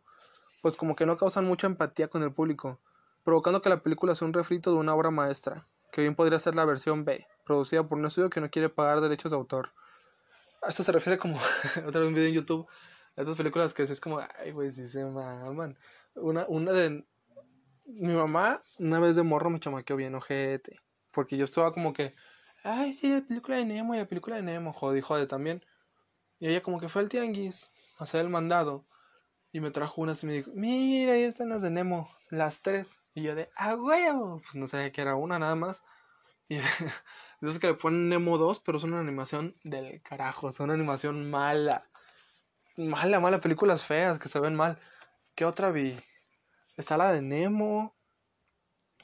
pues 0.62 0.78
como 0.78 0.96
que 0.96 1.06
no 1.06 1.18
causan 1.18 1.44
mucha 1.44 1.68
empatía 1.68 2.08
con 2.08 2.24
el 2.24 2.32
público, 2.32 2.80
provocando 3.26 3.62
que 3.62 3.70
la 3.70 3.84
película 3.84 4.16
sea 4.16 4.26
un 4.28 4.34
refrito 4.34 4.72
de 4.72 4.78
una 4.78 4.96
obra 4.96 5.12
maestra, 5.12 5.68
que 5.92 6.02
bien 6.02 6.16
podría 6.16 6.40
ser 6.40 6.56
la 6.56 6.64
versión 6.64 7.04
B, 7.04 7.28
producida 7.50 7.82
por 7.82 7.98
un 7.98 8.06
estudio 8.06 8.30
que 8.30 8.40
no 8.40 8.52
quiere 8.52 8.70
pagar 8.70 9.02
derechos 9.02 9.32
de 9.32 9.38
autor. 9.38 9.72
A 10.62 10.70
esto 10.70 10.84
se 10.84 10.92
refiere 10.92 11.18
como, 11.18 11.36
otra 11.88 12.02
vez 12.02 12.08
un 12.08 12.14
video 12.14 12.28
en 12.28 12.36
YouTube, 12.36 12.68
a 13.18 13.22
estas 13.22 13.36
películas 13.36 13.74
que 13.74 13.82
es 13.82 14.00
como, 14.00 14.20
ay, 14.20 14.52
güey, 14.52 14.72
si 14.72 14.88
se 14.88 15.04
maman. 15.04 15.76
Una, 16.14 16.46
una 16.48 16.72
de, 16.72 17.04
mi 17.88 18.14
mamá, 18.14 18.62
una 18.78 19.00
vez 19.00 19.16
de 19.16 19.24
morro 19.24 19.50
me 19.50 19.60
chamaqueó 19.60 19.96
bien 19.96 20.14
ojete, 20.14 20.80
porque 21.10 21.38
yo 21.38 21.44
estaba 21.44 21.74
como 21.74 21.92
que, 21.92 22.14
ay, 22.64 22.94
sí, 22.94 23.10
la 23.10 23.22
película 23.22 23.58
de 23.58 23.66
Nemo 23.66 23.96
y 23.96 23.98
la 23.98 24.06
película 24.06 24.36
de 24.36 24.44
Nemo, 24.44 24.72
jode, 24.72 25.02
jode 25.02 25.26
también. 25.26 25.66
Y 26.38 26.50
ella 26.50 26.62
como 26.62 26.80
que 26.80 26.88
fue 26.88 27.02
al 27.02 27.10
tianguis 27.10 27.72
a 27.98 28.04
hacer 28.04 28.22
el 28.22 28.30
mandado 28.30 28.86
y 29.52 29.60
me 29.60 29.72
trajo 29.72 30.02
unas 30.02 30.24
y 30.24 30.28
me 30.28 30.34
dijo, 30.34 30.52
mira, 30.54 31.14
ahí 31.14 31.24
están 31.24 31.50
las 31.50 31.64
de 31.64 31.72
Nemo, 31.72 32.12
las 32.30 32.62
tres. 32.62 33.00
Y 33.16 33.24
yo 33.24 33.34
de, 33.34 33.50
ah, 33.56 33.74
huevo, 33.74 34.40
pues 34.40 34.54
no 34.54 34.68
sabía 34.68 34.92
que 34.92 35.02
era 35.02 35.16
una 35.16 35.40
nada 35.40 35.56
más. 35.56 35.84
Y 36.48 36.58
entonces 37.42 37.60
que 37.60 37.68
le 37.68 37.74
ponen 37.76 38.10
Nemo 38.10 38.38
2, 38.38 38.60
pero 38.60 38.78
es 38.78 38.84
una 38.84 39.00
animación 39.00 39.56
del 39.64 40.02
carajo, 40.02 40.50
es 40.50 40.60
una 40.60 40.74
animación 40.74 41.30
mala. 41.30 41.88
Mala, 42.76 43.20
mala, 43.20 43.40
películas 43.40 43.86
feas 43.86 44.20
que 44.20 44.28
se 44.28 44.40
ven 44.40 44.56
mal. 44.56 44.78
¿Qué 45.36 45.46
otra 45.46 45.72
vi? 45.72 45.98
Está 46.76 46.98
la 46.98 47.14
de 47.14 47.22
Nemo. 47.22 47.96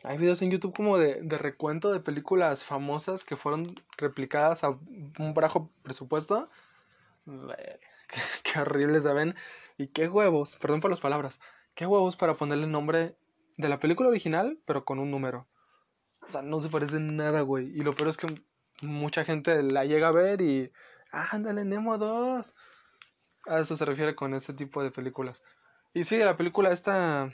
Hay 0.03 0.17
videos 0.17 0.41
en 0.41 0.51
YouTube 0.51 0.75
como 0.75 0.97
de, 0.97 1.21
de 1.21 1.37
recuento 1.37 1.93
de 1.93 2.01
películas 2.01 2.65
famosas 2.65 3.23
que 3.23 3.37
fueron 3.37 3.75
replicadas 3.97 4.63
a 4.65 4.69
un 4.69 5.33
bajo 5.33 5.71
presupuesto. 5.81 6.49
Qué, 8.07 8.21
qué 8.43 8.59
horribles 8.59 9.01
se 9.01 9.13
ven. 9.13 9.35
Y 9.77 9.87
qué 9.87 10.07
huevos, 10.07 10.57
perdón 10.57 10.79
por 10.79 10.91
las 10.91 10.99
palabras, 10.99 11.39
qué 11.73 11.87
huevos 11.87 12.15
para 12.15 12.35
ponerle 12.35 12.67
nombre 12.67 13.15
de 13.57 13.67
la 13.67 13.79
película 13.79 14.09
original, 14.09 14.59
pero 14.65 14.85
con 14.85 14.99
un 14.99 15.09
número. 15.09 15.47
O 16.27 16.31
sea, 16.31 16.41
no 16.41 16.59
se 16.59 16.69
parece 16.69 16.97
en 16.97 17.15
nada, 17.17 17.41
güey. 17.41 17.67
Y 17.77 17.83
lo 17.83 17.93
peor 17.95 18.09
es 18.09 18.17
que 18.17 18.27
mucha 18.81 19.23
gente 19.23 19.61
la 19.63 19.85
llega 19.85 20.07
a 20.09 20.11
ver 20.11 20.41
y. 20.41 20.71
¡Ah, 21.11 21.29
ándale, 21.31 21.63
Nemo 21.65 21.97
2! 21.97 22.55
A 23.47 23.59
eso 23.59 23.75
se 23.75 23.85
refiere 23.85 24.15
con 24.15 24.33
este 24.33 24.53
tipo 24.53 24.81
de 24.83 24.91
películas. 24.91 25.43
Y 25.93 26.03
sí, 26.03 26.17
la 26.17 26.35
película 26.35 26.71
esta. 26.71 27.31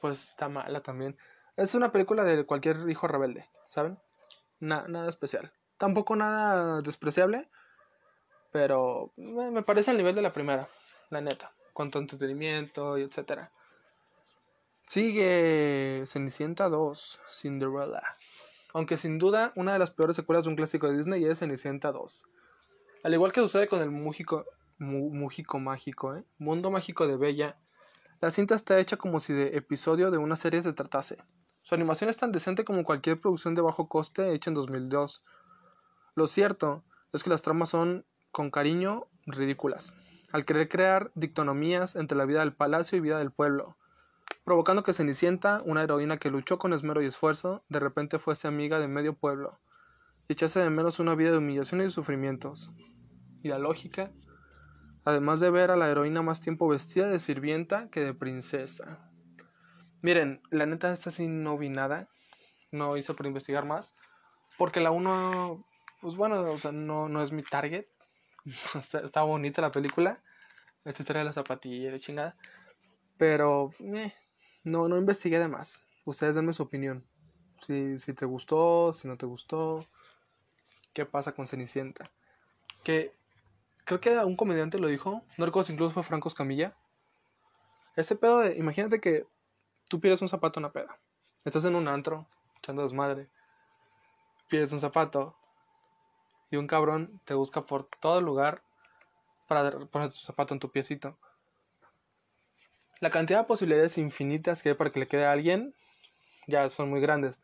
Pues 0.00 0.30
está 0.30 0.48
mala 0.48 0.82
también. 0.82 1.16
Es 1.56 1.74
una 1.74 1.92
película 1.92 2.24
de 2.24 2.44
cualquier 2.44 2.76
hijo 2.90 3.06
rebelde, 3.06 3.48
¿saben? 3.68 3.98
Na- 4.58 4.86
nada 4.88 5.08
especial. 5.08 5.52
Tampoco 5.78 6.16
nada 6.16 6.82
despreciable, 6.82 7.48
pero 8.50 9.12
me 9.16 9.62
parece 9.62 9.90
al 9.90 9.96
nivel 9.96 10.14
de 10.14 10.22
la 10.22 10.32
primera, 10.32 10.68
la 11.10 11.20
neta, 11.20 11.52
cuanto 11.72 11.98
a 11.98 12.02
entretenimiento 12.02 12.98
y 12.98 13.02
etcétera. 13.02 13.52
Sigue 14.86 16.02
Cenicienta 16.04 16.68
2, 16.68 17.20
Cinderella. 17.30 18.02
Aunque 18.74 18.98
sin 18.98 19.18
duda 19.18 19.50
una 19.56 19.72
de 19.72 19.78
las 19.78 19.90
peores 19.90 20.14
secuelas 20.14 20.44
de 20.44 20.50
un 20.50 20.56
clásico 20.56 20.86
de 20.86 20.96
Disney 20.98 21.24
es 21.24 21.38
Cenicienta 21.38 21.90
2. 21.90 22.26
Al 23.02 23.14
igual 23.14 23.32
que 23.32 23.40
sucede 23.40 23.66
con 23.66 23.80
el 23.80 23.90
Mújico, 23.90 24.44
Mújico 24.78 25.58
Mágico, 25.58 26.14
¿eh? 26.14 26.24
Mundo 26.36 26.70
Mágico 26.70 27.08
de 27.08 27.16
Bella, 27.16 27.56
la 28.20 28.30
cinta 28.30 28.54
está 28.54 28.78
hecha 28.78 28.98
como 28.98 29.20
si 29.20 29.32
de 29.32 29.56
episodio 29.56 30.10
de 30.10 30.18
una 30.18 30.36
serie 30.36 30.60
se 30.60 30.74
tratase. 30.74 31.16
Su 31.62 31.74
animación 31.74 32.10
es 32.10 32.18
tan 32.18 32.30
decente 32.30 32.66
como 32.66 32.84
cualquier 32.84 33.18
producción 33.18 33.54
de 33.54 33.62
bajo 33.62 33.88
coste 33.88 34.34
hecha 34.34 34.50
en 34.50 34.54
2002. 34.54 35.24
Lo 36.14 36.26
cierto 36.26 36.84
es 37.14 37.24
que 37.24 37.30
las 37.30 37.40
tramas 37.40 37.70
son, 37.70 38.04
con 38.30 38.50
cariño, 38.50 39.06
ridículas, 39.24 39.96
al 40.30 40.44
querer 40.44 40.68
crear 40.68 41.10
dictonomías 41.14 41.96
entre 41.96 42.18
la 42.18 42.26
vida 42.26 42.40
del 42.40 42.52
palacio 42.52 42.98
y 42.98 43.00
vida 43.00 43.18
del 43.18 43.32
pueblo, 43.32 43.78
provocando 44.42 44.82
que 44.82 44.92
Cenicienta, 44.92 45.60
una 45.64 45.82
heroína 45.82 46.18
que 46.18 46.30
luchó 46.30 46.58
con 46.58 46.72
esmero 46.72 47.02
y 47.02 47.06
esfuerzo, 47.06 47.64
de 47.68 47.80
repente 47.80 48.18
fuese 48.18 48.48
amiga 48.48 48.78
de 48.78 48.88
medio 48.88 49.14
pueblo, 49.14 49.60
y 50.28 50.32
echase 50.32 50.60
de 50.60 50.70
menos 50.70 50.98
una 50.98 51.14
vida 51.14 51.30
de 51.30 51.38
humillaciones 51.38 51.88
y 51.88 51.90
sufrimientos. 51.90 52.70
Y 53.42 53.48
la 53.48 53.58
lógica, 53.58 54.10
además 55.04 55.40
de 55.40 55.50
ver 55.50 55.70
a 55.70 55.76
la 55.76 55.90
heroína 55.90 56.22
más 56.22 56.40
tiempo 56.40 56.68
vestida 56.68 57.08
de 57.08 57.18
sirvienta 57.18 57.88
que 57.90 58.00
de 58.00 58.14
princesa. 58.14 59.10
Miren, 60.02 60.42
la 60.50 60.66
neta 60.66 60.92
esta 60.92 61.10
sí 61.10 61.28
no 61.28 61.56
vi 61.56 61.68
nada, 61.68 62.08
no 62.72 62.96
hice 62.96 63.14
por 63.14 63.26
investigar 63.26 63.64
más, 63.64 63.96
porque 64.58 64.80
la 64.80 64.90
uno, 64.90 65.66
pues 66.00 66.16
bueno, 66.16 66.40
o 66.40 66.58
sea, 66.58 66.72
no, 66.72 67.08
no 67.08 67.22
es 67.22 67.32
mi 67.32 67.42
target. 67.42 67.86
está, 68.74 69.22
bonita 69.22 69.62
la 69.62 69.72
película, 69.72 70.22
esta 70.84 71.02
historia 71.02 71.20
de 71.20 71.26
la 71.26 71.32
zapatilla 71.32 71.90
de 71.90 72.00
chingada, 72.00 72.36
pero 73.16 73.70
eh, 73.80 74.12
no, 74.64 74.88
no 74.88 74.96
investigué 74.96 75.38
de 75.38 75.48
más. 75.48 75.82
Ustedes 76.04 76.34
denme 76.34 76.52
su 76.52 76.62
opinión. 76.62 77.04
Si, 77.66 77.98
si 77.98 78.12
te 78.12 78.26
gustó, 78.26 78.92
si 78.92 79.06
no 79.08 79.16
te 79.16 79.26
gustó, 79.26 79.84
qué 80.92 81.06
pasa 81.06 81.32
con 81.32 81.46
Cenicienta. 81.46 82.10
Que 82.82 83.14
creo 83.84 84.00
que 84.00 84.16
un 84.18 84.36
comediante 84.36 84.78
lo 84.78 84.88
dijo, 84.88 85.22
no 85.36 85.46
recuerdo 85.46 85.66
si 85.66 85.72
incluso 85.72 85.92
fue 85.92 86.02
Franco 86.02 86.28
Escamilla. 86.28 86.76
Este 87.96 88.16
pedo 88.16 88.40
de, 88.40 88.56
imagínate 88.56 89.00
que 89.00 89.26
tú 89.88 90.00
pierdes 90.00 90.22
un 90.22 90.28
zapato 90.28 90.58
en 90.58 90.64
una 90.64 90.72
peda. 90.72 90.98
Estás 91.44 91.64
en 91.64 91.76
un 91.76 91.88
antro, 91.88 92.26
echando 92.58 92.82
desmadre. 92.82 93.28
Pierdes 94.48 94.72
un 94.72 94.80
zapato. 94.80 95.36
Y 96.50 96.56
un 96.56 96.66
cabrón 96.66 97.20
te 97.24 97.34
busca 97.34 97.66
por 97.66 97.88
todo 98.00 98.18
el 98.18 98.24
lugar 98.24 98.62
para 99.48 99.70
poner 99.86 100.10
tu 100.10 100.16
zapato 100.16 100.54
en 100.54 100.60
tu 100.60 100.70
piecito. 100.70 101.18
La 103.00 103.10
cantidad 103.10 103.40
de 103.40 103.46
posibilidades 103.46 103.98
infinitas 103.98 104.62
que 104.62 104.70
hay 104.70 104.74
para 104.74 104.90
que 104.90 105.00
le 105.00 105.08
quede 105.08 105.26
a 105.26 105.32
alguien 105.32 105.74
ya 106.46 106.68
son 106.68 106.90
muy 106.90 107.00
grandes. 107.00 107.42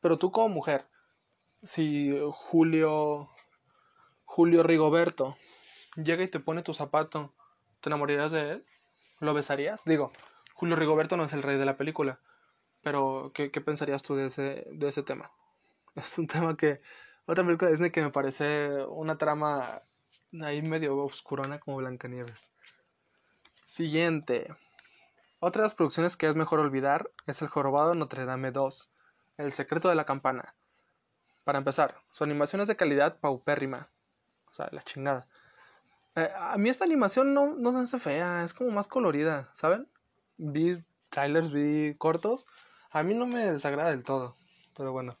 Pero 0.00 0.18
tú 0.18 0.30
como 0.30 0.48
mujer, 0.48 0.86
si 1.62 2.16
Julio 2.32 3.28
Julio 4.24 4.62
Rigoberto 4.62 5.36
llega 5.96 6.22
y 6.22 6.28
te 6.28 6.40
pone 6.40 6.62
tu 6.62 6.74
zapato, 6.74 7.32
¿te 7.80 7.88
enamorarías 7.88 8.32
de 8.32 8.52
él? 8.52 8.66
¿Lo 9.20 9.32
besarías? 9.32 9.84
Digo, 9.84 10.12
Julio 10.52 10.76
Rigoberto 10.76 11.16
no 11.16 11.24
es 11.24 11.32
el 11.32 11.42
rey 11.42 11.56
de 11.56 11.64
la 11.64 11.76
película, 11.76 12.20
pero 12.82 13.30
¿qué, 13.34 13.50
qué 13.50 13.60
pensarías 13.60 14.02
tú 14.02 14.14
de 14.14 14.26
ese, 14.26 14.66
de 14.70 14.88
ese 14.88 15.02
tema? 15.02 15.30
Es 15.94 16.18
un 16.18 16.26
tema 16.26 16.56
que, 16.58 16.82
otra 17.24 17.44
película 17.44 17.68
de 17.68 17.72
Disney 17.72 17.90
que 17.90 18.02
me 18.02 18.10
parece 18.10 18.84
una 18.84 19.16
trama 19.16 19.80
ahí 20.42 20.60
medio 20.60 20.98
oscurona 20.98 21.58
como 21.58 21.78
Blancanieves. 21.78 22.50
Siguiente. 23.66 24.54
Otra 25.38 25.62
de 25.62 25.66
las 25.66 25.74
producciones 25.74 26.16
que 26.16 26.26
es 26.26 26.34
mejor 26.34 26.60
olvidar 26.60 27.10
es 27.26 27.42
El 27.42 27.48
Jorobado 27.48 27.94
Notre 27.94 28.24
Dame 28.24 28.52
2, 28.52 28.90
El 29.36 29.52
secreto 29.52 29.90
de 29.90 29.94
la 29.94 30.06
campana. 30.06 30.54
Para 31.44 31.58
empezar, 31.58 31.94
su 32.10 32.24
animación 32.24 32.62
es 32.62 32.68
de 32.68 32.76
calidad 32.76 33.18
paupérrima, 33.20 33.90
o 34.50 34.54
sea, 34.54 34.68
la 34.72 34.80
chingada. 34.80 35.26
Eh, 36.14 36.32
a 36.34 36.56
mí 36.56 36.70
esta 36.70 36.86
animación 36.86 37.34
no, 37.34 37.54
no 37.54 37.72
se 37.72 37.78
hace 37.80 37.98
fea, 37.98 38.42
es 38.44 38.54
como 38.54 38.70
más 38.70 38.88
colorida, 38.88 39.50
¿saben? 39.52 39.86
Vi 40.38 40.82
trailers, 41.10 41.52
vi 41.52 41.94
cortos, 41.98 42.46
a 42.90 43.02
mí 43.02 43.12
no 43.12 43.26
me 43.26 43.52
desagrada 43.52 43.90
del 43.90 44.04
todo, 44.04 44.36
pero 44.74 44.92
bueno. 44.92 45.18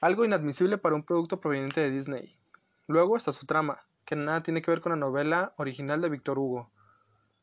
Algo 0.00 0.24
inadmisible 0.24 0.78
para 0.78 0.94
un 0.94 1.02
producto 1.02 1.40
proveniente 1.40 1.80
de 1.80 1.90
Disney. 1.90 2.38
Luego 2.86 3.16
está 3.16 3.32
su 3.32 3.44
trama, 3.44 3.78
que 4.04 4.14
nada 4.14 4.42
tiene 4.42 4.62
que 4.62 4.70
ver 4.70 4.80
con 4.80 4.90
la 4.90 4.96
novela 4.96 5.52
original 5.56 6.00
de 6.00 6.08
Víctor 6.08 6.38
Hugo. 6.38 6.70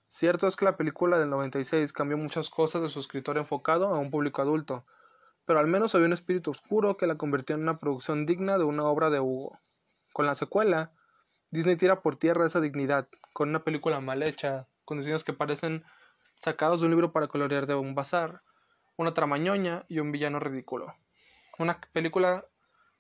Cierto 0.10 0.48
es 0.48 0.56
que 0.56 0.66
la 0.66 0.78
película 0.78 1.20
del 1.20 1.30
96 1.30 1.92
cambió 1.92 2.18
muchas 2.18 2.50
cosas 2.50 2.82
de 2.82 2.90
su 2.90 3.00
escritor 3.00 3.38
enfocado 3.38 3.88
a 3.88 4.00
un 4.00 4.10
público 4.10 4.42
adulto, 4.42 4.86
pero 5.46 5.60
al 5.60 5.68
menos 5.68 5.96
había 5.96 6.08
un 6.08 6.14
espíritu 6.14 6.52
oscuro 6.52 6.96
que 6.96 7.08
la 7.08 7.16
convirtió 7.16 7.56
en 7.56 7.64
una 7.64 7.78
producción 7.78 8.26
digna 8.26 8.58
de 8.58 8.64
una 8.64 8.86
obra 8.86 9.10
de 9.10 9.20
Hugo. 9.20 9.60
Con 10.14 10.26
la 10.26 10.36
secuela, 10.36 10.92
Disney 11.52 11.76
tira 11.76 12.02
por 12.02 12.16
tierra 12.16 12.46
esa 12.46 12.62
dignidad, 12.62 13.08
con 13.34 13.50
una 13.50 13.64
película 13.64 14.00
mal 14.00 14.24
hecha, 14.24 14.68
con 14.86 14.98
diseños 14.98 15.24
que 15.24 15.34
parecen 15.34 15.84
sacados 16.38 16.80
de 16.80 16.86
un 16.86 16.92
libro 16.92 17.12
para 17.12 17.28
colorear 17.28 17.68
de 17.68 17.76
un 17.76 17.94
bazar, 17.94 18.42
una 18.96 19.14
tramañoña 19.14 19.86
y 19.90 20.00
un 20.00 20.12
villano 20.12 20.40
ridículo. 20.40 20.96
Una 21.60 21.80
película 21.94 22.46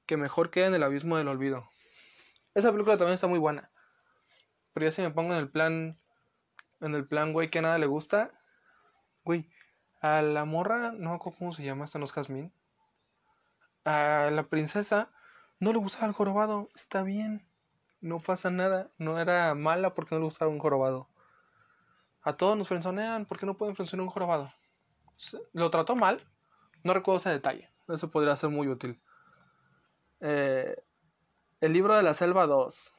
que 0.05 0.17
mejor 0.17 0.49
queda 0.49 0.67
en 0.67 0.75
el 0.75 0.83
abismo 0.83 1.17
del 1.17 1.27
olvido. 1.27 1.69
Esa 2.53 2.71
película 2.71 2.97
también 2.97 3.15
está 3.15 3.27
muy 3.27 3.39
buena. 3.39 3.71
Pero 4.73 4.85
ya 4.85 4.91
si 4.91 5.01
me 5.01 5.11
pongo 5.11 5.33
en 5.33 5.39
el 5.39 5.49
plan, 5.49 5.99
en 6.81 6.95
el 6.95 7.07
plan, 7.07 7.33
güey, 7.33 7.49
que 7.49 7.61
nada 7.61 7.77
le 7.77 7.87
gusta, 7.87 8.31
güey, 9.23 9.49
a 10.01 10.21
la 10.21 10.45
morra, 10.45 10.91
no 10.91 11.19
cómo 11.19 11.53
se 11.53 11.63
llama, 11.63 11.85
esta 11.85 11.99
no 11.99 12.05
es 12.05 12.11
Jazmín. 12.11 12.53
A 13.85 14.29
la 14.31 14.43
princesa 14.43 15.09
no 15.59 15.71
le 15.71 15.79
gustaba 15.79 16.07
el 16.07 16.13
jorobado, 16.13 16.69
está 16.75 17.03
bien, 17.03 17.47
no 18.01 18.19
pasa 18.19 18.49
nada, 18.49 18.91
no 18.97 19.19
era 19.19 19.53
mala 19.55 19.93
porque 19.93 20.15
no 20.15 20.19
le 20.19 20.25
gustaba 20.25 20.51
un 20.51 20.59
jorobado. 20.59 21.07
A 22.21 22.33
todos 22.33 22.57
nos 22.57 22.67
frenzonean, 22.67 23.25
¿por 23.25 23.39
qué 23.39 23.45
no 23.45 23.57
pueden 23.57 23.75
frenzonear 23.75 24.03
un 24.03 24.11
jorobado? 24.11 24.51
Lo 25.53 25.69
trató 25.71 25.95
mal, 25.95 26.23
no 26.83 26.93
recuerdo 26.93 27.17
ese 27.17 27.29
detalle, 27.29 27.71
eso 27.87 28.11
podría 28.11 28.35
ser 28.35 28.49
muy 28.49 28.67
útil. 28.67 29.01
Eh, 30.19 30.75
el 31.61 31.73
libro 31.73 31.95
de 31.95 32.03
la 32.03 32.13
selva 32.13 32.45
2, 32.45 32.93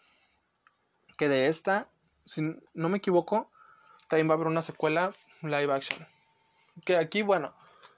que 1.17 1.29
de 1.29 1.47
esta, 1.47 1.89
si 2.25 2.43
no 2.75 2.89
me 2.89 2.99
equivoco, 2.99 3.51
también 4.09 4.29
va 4.29 4.33
a 4.33 4.37
haber 4.37 4.49
una 4.49 4.63
secuela 4.63 5.15
live 5.43 5.73
action. 5.73 6.07
Que 6.85 6.97
aquí, 6.97 7.23
bueno, 7.23 7.55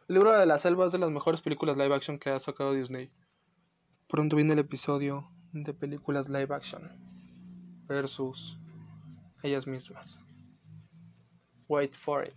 el 0.09 0.15
libro 0.15 0.37
de 0.37 0.45
la 0.45 0.59
selva 0.59 0.87
es 0.87 0.93
de 0.93 0.99
las 0.99 1.11
mejores 1.11 1.41
películas 1.41 1.77
live 1.77 1.95
action 1.95 2.19
que 2.19 2.31
ha 2.31 2.41
sacado 2.41 2.73
Disney. 2.73 3.11
Pronto 4.09 4.37
viene 4.37 4.55
el 4.55 4.59
episodio 4.59 5.31
de 5.53 5.73
películas 5.73 6.29
live 6.29 6.55
action 6.55 6.91
versus 7.87 8.59
ellas 9.43 9.67
mismas. 9.67 10.21
Wait 11.69 11.95
for 11.95 12.27
it. 12.27 12.35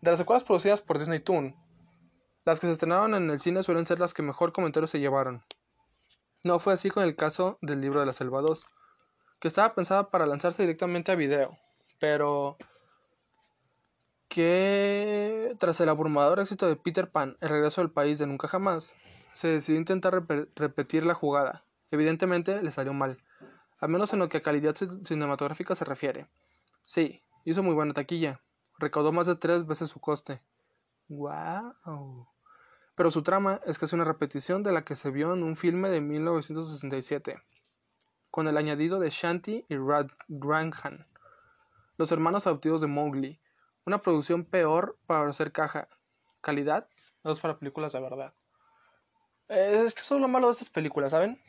De 0.00 0.10
las 0.10 0.18
secuelas 0.18 0.44
producidas 0.44 0.82
por 0.82 0.98
Disney 0.98 1.18
Toon, 1.18 1.56
las 2.44 2.60
que 2.60 2.68
se 2.68 2.74
estrenaron 2.74 3.14
en 3.14 3.28
el 3.28 3.40
cine 3.40 3.64
suelen 3.64 3.86
ser 3.86 3.98
las 3.98 4.14
que 4.14 4.22
mejor 4.22 4.52
comentarios 4.52 4.90
se 4.90 5.00
llevaron. 5.00 5.44
No 6.44 6.60
fue 6.60 6.74
así 6.74 6.90
con 6.90 7.02
el 7.02 7.16
caso 7.16 7.58
del 7.60 7.80
libro 7.80 7.98
de 7.98 8.06
la 8.06 8.12
selva 8.12 8.40
2, 8.40 8.68
que 9.40 9.48
estaba 9.48 9.74
pensada 9.74 10.10
para 10.10 10.26
lanzarse 10.26 10.62
directamente 10.62 11.10
a 11.10 11.16
video, 11.16 11.58
pero 11.98 12.56
que 14.28 15.56
tras 15.58 15.80
el 15.80 15.88
abrumador 15.88 16.40
éxito 16.40 16.68
de 16.68 16.76
Peter 16.76 17.10
Pan, 17.10 17.36
el 17.40 17.48
regreso 17.48 17.80
del 17.80 17.90
país 17.90 18.18
de 18.18 18.26
nunca 18.26 18.48
jamás, 18.48 18.96
se 19.32 19.48
decidió 19.48 19.78
intentar 19.78 20.14
repe- 20.14 20.48
repetir 20.56 21.04
la 21.04 21.14
jugada. 21.14 21.64
Evidentemente 21.90 22.62
le 22.62 22.70
salió 22.70 22.92
mal, 22.92 23.18
al 23.78 23.88
menos 23.88 24.12
en 24.12 24.18
lo 24.18 24.28
que 24.28 24.38
a 24.38 24.42
calidad 24.42 24.74
ci- 24.74 25.06
cinematográfica 25.06 25.74
se 25.74 25.84
refiere. 25.84 26.26
Sí, 26.84 27.22
hizo 27.44 27.62
muy 27.62 27.74
buena 27.74 27.94
taquilla, 27.94 28.40
recaudó 28.78 29.12
más 29.12 29.26
de 29.26 29.36
tres 29.36 29.66
veces 29.66 29.90
su 29.90 30.00
coste. 30.00 30.42
¡Wow! 31.08 32.26
Pero 32.96 33.10
su 33.10 33.22
trama 33.22 33.60
es 33.66 33.82
es 33.82 33.92
una 33.92 34.04
repetición 34.04 34.62
de 34.62 34.72
la 34.72 34.82
que 34.82 34.94
se 34.96 35.10
vio 35.10 35.34
en 35.34 35.42
un 35.42 35.54
filme 35.54 35.88
de 35.88 36.00
1967, 36.00 37.40
con 38.30 38.48
el 38.48 38.56
añadido 38.56 38.98
de 38.98 39.10
Shanti 39.10 39.64
y 39.68 39.76
Rad 39.76 40.08
Granhan, 40.28 41.06
los 41.96 42.12
hermanos 42.12 42.46
adoptivos 42.46 42.80
de 42.80 42.86
Mowgli, 42.86 43.40
una 43.84 43.98
producción 43.98 44.44
peor 44.44 44.98
para 45.06 45.28
hacer 45.28 45.52
caja. 45.52 45.88
Calidad, 46.40 46.88
no 47.24 47.32
es 47.32 47.40
para 47.40 47.58
películas 47.58 47.92
de 47.92 48.00
verdad. 48.00 48.34
Eh, 49.48 49.84
es 49.86 49.94
que 49.94 50.02
eso 50.02 50.16
es 50.16 50.20
lo 50.20 50.28
malo 50.28 50.46
de 50.46 50.52
estas 50.52 50.70
películas, 50.70 51.12
¿saben? 51.12 51.40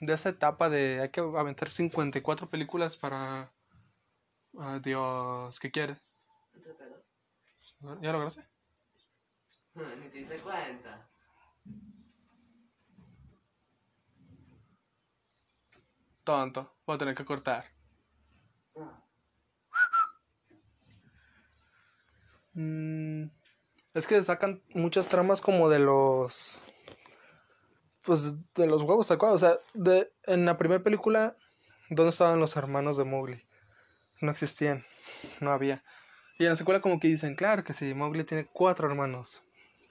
De 0.00 0.12
esta 0.12 0.28
etapa 0.28 0.68
de 0.68 1.00
hay 1.00 1.10
que 1.10 1.20
aventar 1.20 1.70
54 1.70 2.48
películas 2.48 2.96
para... 2.96 3.52
Ay, 4.58 4.80
Dios, 4.80 5.58
¿qué 5.60 5.70
quiere? 5.70 6.00
¿Ya 8.00 8.12
lograste? 8.12 8.46
Ni 9.74 10.08
te 10.08 10.18
diste 10.18 10.38
cuenta. 10.40 11.06
tonto. 16.26 16.76
Voy 16.84 16.96
a 16.96 16.98
tener 16.98 17.14
que 17.14 17.24
cortar. 17.24 17.75
Mm, 22.56 23.28
es 23.92 24.06
que 24.06 24.20
sacan 24.22 24.62
muchas 24.74 25.06
tramas 25.08 25.40
como 25.42 25.68
de 25.68 25.78
los. 25.78 26.64
Pues 28.02 28.34
de 28.54 28.66
los 28.66 28.82
huevos, 28.82 29.08
tal 29.08 29.18
cual. 29.18 29.34
O 29.34 29.38
sea, 29.38 29.58
de, 29.74 30.10
en 30.24 30.46
la 30.46 30.56
primera 30.56 30.82
película, 30.82 31.36
¿dónde 31.90 32.10
estaban 32.10 32.40
los 32.40 32.56
hermanos 32.56 32.96
de 32.96 33.04
Mowgli? 33.04 33.46
No 34.22 34.30
existían. 34.30 34.86
No 35.40 35.50
había. 35.50 35.84
Y 36.38 36.44
en 36.44 36.50
la 36.50 36.56
secuela, 36.56 36.80
como 36.80 36.98
que 36.98 37.08
dicen, 37.08 37.36
claro 37.36 37.62
que 37.62 37.74
sí, 37.74 37.92
Mowgli 37.94 38.24
tiene 38.24 38.46
cuatro 38.46 38.88
hermanos. 38.88 39.42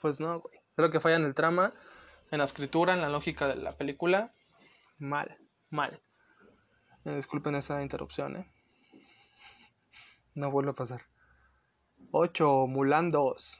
Pues 0.01 0.19
no, 0.19 0.39
güey. 0.39 0.60
Creo 0.75 0.89
que 0.89 0.99
falla 0.99 1.17
en 1.17 1.25
el 1.25 1.36
trama, 1.36 1.73
en 2.32 2.39
la 2.39 2.43
escritura, 2.45 2.93
en 2.93 3.01
la 3.01 3.10
lógica 3.10 3.47
de 3.47 3.56
la 3.56 3.71
película. 3.73 4.34
Mal, 4.97 5.38
mal. 5.69 6.01
Eh, 7.06 7.15
disculpen 7.15 7.56
esa 7.56 7.82
interrupción, 7.82 8.38
¿eh? 8.38 8.45
No 10.34 10.49
vuelve 10.49 10.71
a 10.71 10.75
pasar. 10.75 11.01
8. 12.17 12.67
Mulan 12.67 13.10
2. 13.10 13.60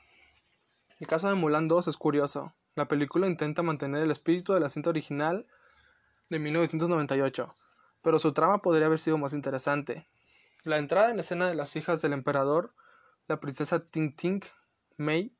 El 1.02 1.08
caso 1.08 1.28
de 1.28 1.36
Mulan 1.36 1.68
2 1.68 1.90
es 1.90 1.98
curioso. 1.98 2.54
La 2.76 2.88
película 2.88 3.28
intenta 3.28 3.64
mantener 3.64 4.02
el 4.02 4.12
espíritu 4.12 4.54
de 4.54 4.62
la 4.62 4.70
cinta 4.70 4.92
original 4.92 5.46
de 6.30 6.40
1998, 6.40 7.54
pero 8.02 8.18
su 8.18 8.32
trama 8.32 8.60
podría 8.60 8.86
haber 8.86 9.00
sido 9.00 9.18
más 9.18 9.34
interesante. 9.34 10.08
La 10.64 10.78
entrada 10.78 11.12
en 11.12 11.20
escena 11.20 11.50
de 11.50 11.56
las 11.56 11.76
hijas 11.76 12.02
del 12.02 12.14
emperador, 12.14 12.74
la 13.28 13.42
princesa 13.42 13.90
Ting 13.90 14.16
Ting, 14.16 14.40
Mei, 14.96 15.36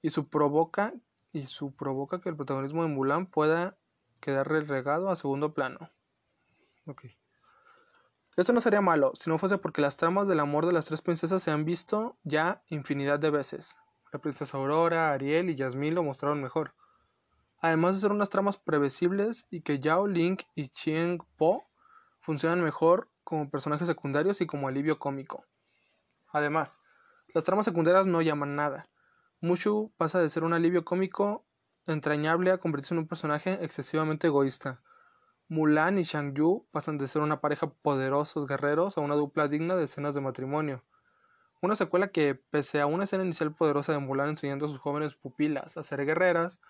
y 0.00 0.08
su 0.08 0.30
provoca 0.30 0.94
y 1.34 1.44
su 1.44 1.76
provoca 1.76 2.22
que 2.22 2.30
el 2.30 2.36
protagonismo 2.36 2.82
de 2.82 2.88
Mulan 2.88 3.26
pueda 3.26 3.76
quedar 4.20 4.48
relegado 4.48 5.10
a 5.10 5.16
segundo 5.16 5.52
plano. 5.52 5.90
Ok. 6.86 7.08
Esto 8.38 8.52
no 8.52 8.60
sería 8.60 8.80
malo 8.80 9.14
si 9.18 9.28
no 9.28 9.36
fuese 9.36 9.58
porque 9.58 9.80
las 9.80 9.96
tramas 9.96 10.28
del 10.28 10.38
amor 10.38 10.64
de 10.64 10.72
las 10.72 10.84
tres 10.84 11.02
princesas 11.02 11.42
se 11.42 11.50
han 11.50 11.64
visto 11.64 12.16
ya 12.22 12.62
infinidad 12.68 13.18
de 13.18 13.30
veces. 13.30 13.76
La 14.12 14.20
princesa 14.20 14.56
Aurora, 14.56 15.10
Ariel 15.10 15.50
y 15.50 15.56
Yasmín 15.56 15.96
lo 15.96 16.04
mostraron 16.04 16.40
mejor. 16.40 16.72
Además 17.60 17.96
de 17.96 18.02
ser 18.02 18.12
unas 18.12 18.28
tramas 18.28 18.56
previsibles 18.56 19.48
y 19.50 19.62
que 19.62 19.80
Yao 19.80 20.06
Link 20.06 20.44
y 20.54 20.68
Chien 20.68 21.18
Po 21.36 21.64
funcionan 22.20 22.62
mejor 22.62 23.10
como 23.24 23.50
personajes 23.50 23.88
secundarios 23.88 24.40
y 24.40 24.46
como 24.46 24.68
alivio 24.68 24.98
cómico. 24.98 25.44
Además, 26.28 26.80
las 27.34 27.42
tramas 27.42 27.64
secundarias 27.64 28.06
no 28.06 28.22
llaman 28.22 28.54
nada. 28.54 28.88
Mushu 29.40 29.92
pasa 29.96 30.20
de 30.20 30.28
ser 30.28 30.44
un 30.44 30.52
alivio 30.52 30.84
cómico 30.84 31.44
entrañable 31.86 32.52
a 32.52 32.58
convertirse 32.58 32.94
en 32.94 32.98
un 32.98 33.08
personaje 33.08 33.58
excesivamente 33.64 34.28
egoísta. 34.28 34.80
Mulan 35.48 35.98
y 35.98 36.02
Shang 36.02 36.34
Yu 36.34 36.66
pasan 36.70 36.98
de 36.98 37.08
ser 37.08 37.22
una 37.22 37.40
pareja 37.40 37.70
poderosos 37.70 38.46
guerreros 38.46 38.98
a 38.98 39.00
una 39.00 39.14
dupla 39.14 39.48
digna 39.48 39.76
de 39.76 39.84
escenas 39.84 40.14
de 40.14 40.20
matrimonio. 40.20 40.84
Una 41.60 41.74
secuela 41.74 42.08
que, 42.08 42.34
pese 42.34 42.80
a 42.80 42.86
una 42.86 43.04
escena 43.04 43.24
inicial 43.24 43.54
poderosa 43.54 43.92
de 43.92 43.98
Mulan 43.98 44.30
enseñando 44.30 44.66
a 44.66 44.68
sus 44.68 44.78
jóvenes 44.78 45.14
pupilas 45.14 45.76
a 45.76 45.82
ser 45.82 46.04
guerreras, 46.04 46.60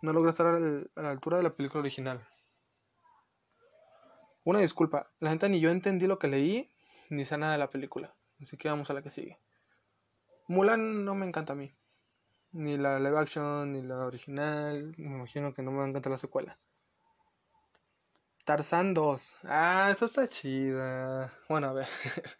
no 0.00 0.12
logra 0.12 0.30
estar 0.30 0.46
a 0.46 0.58
la 0.58 1.10
altura 1.10 1.36
de 1.36 1.42
la 1.42 1.54
película 1.54 1.80
original. 1.80 2.26
Una 4.44 4.58
disculpa, 4.58 5.12
la 5.20 5.30
gente 5.30 5.48
ni 5.48 5.60
yo 5.60 5.70
entendí 5.70 6.06
lo 6.06 6.18
que 6.18 6.28
leí, 6.28 6.70
ni 7.10 7.24
sé 7.24 7.38
nada 7.38 7.52
de 7.52 7.58
la 7.58 7.70
película, 7.70 8.14
así 8.40 8.56
que 8.56 8.68
vamos 8.68 8.90
a 8.90 8.94
la 8.94 9.02
que 9.02 9.10
sigue. 9.10 9.38
Mulan 10.48 11.04
no 11.04 11.14
me 11.14 11.26
encanta 11.26 11.52
a 11.52 11.56
mí 11.56 11.72
ni 12.52 12.76
la 12.76 12.98
live 12.98 13.18
action, 13.18 13.72
ni 13.72 13.82
la 13.82 14.06
original. 14.06 14.94
Me 14.98 15.16
imagino 15.16 15.52
que 15.54 15.62
no 15.62 15.70
me 15.70 15.78
va 15.78 15.84
a 15.84 15.88
encantar 15.88 16.12
la 16.12 16.18
secuela. 16.18 16.58
Tarzan 18.44 18.94
2. 18.94 19.36
Ah, 19.44 19.88
esto 19.90 20.06
está 20.06 20.28
chida. 20.28 21.32
Bueno, 21.48 21.68
a 21.68 21.72
ver. 21.72 21.86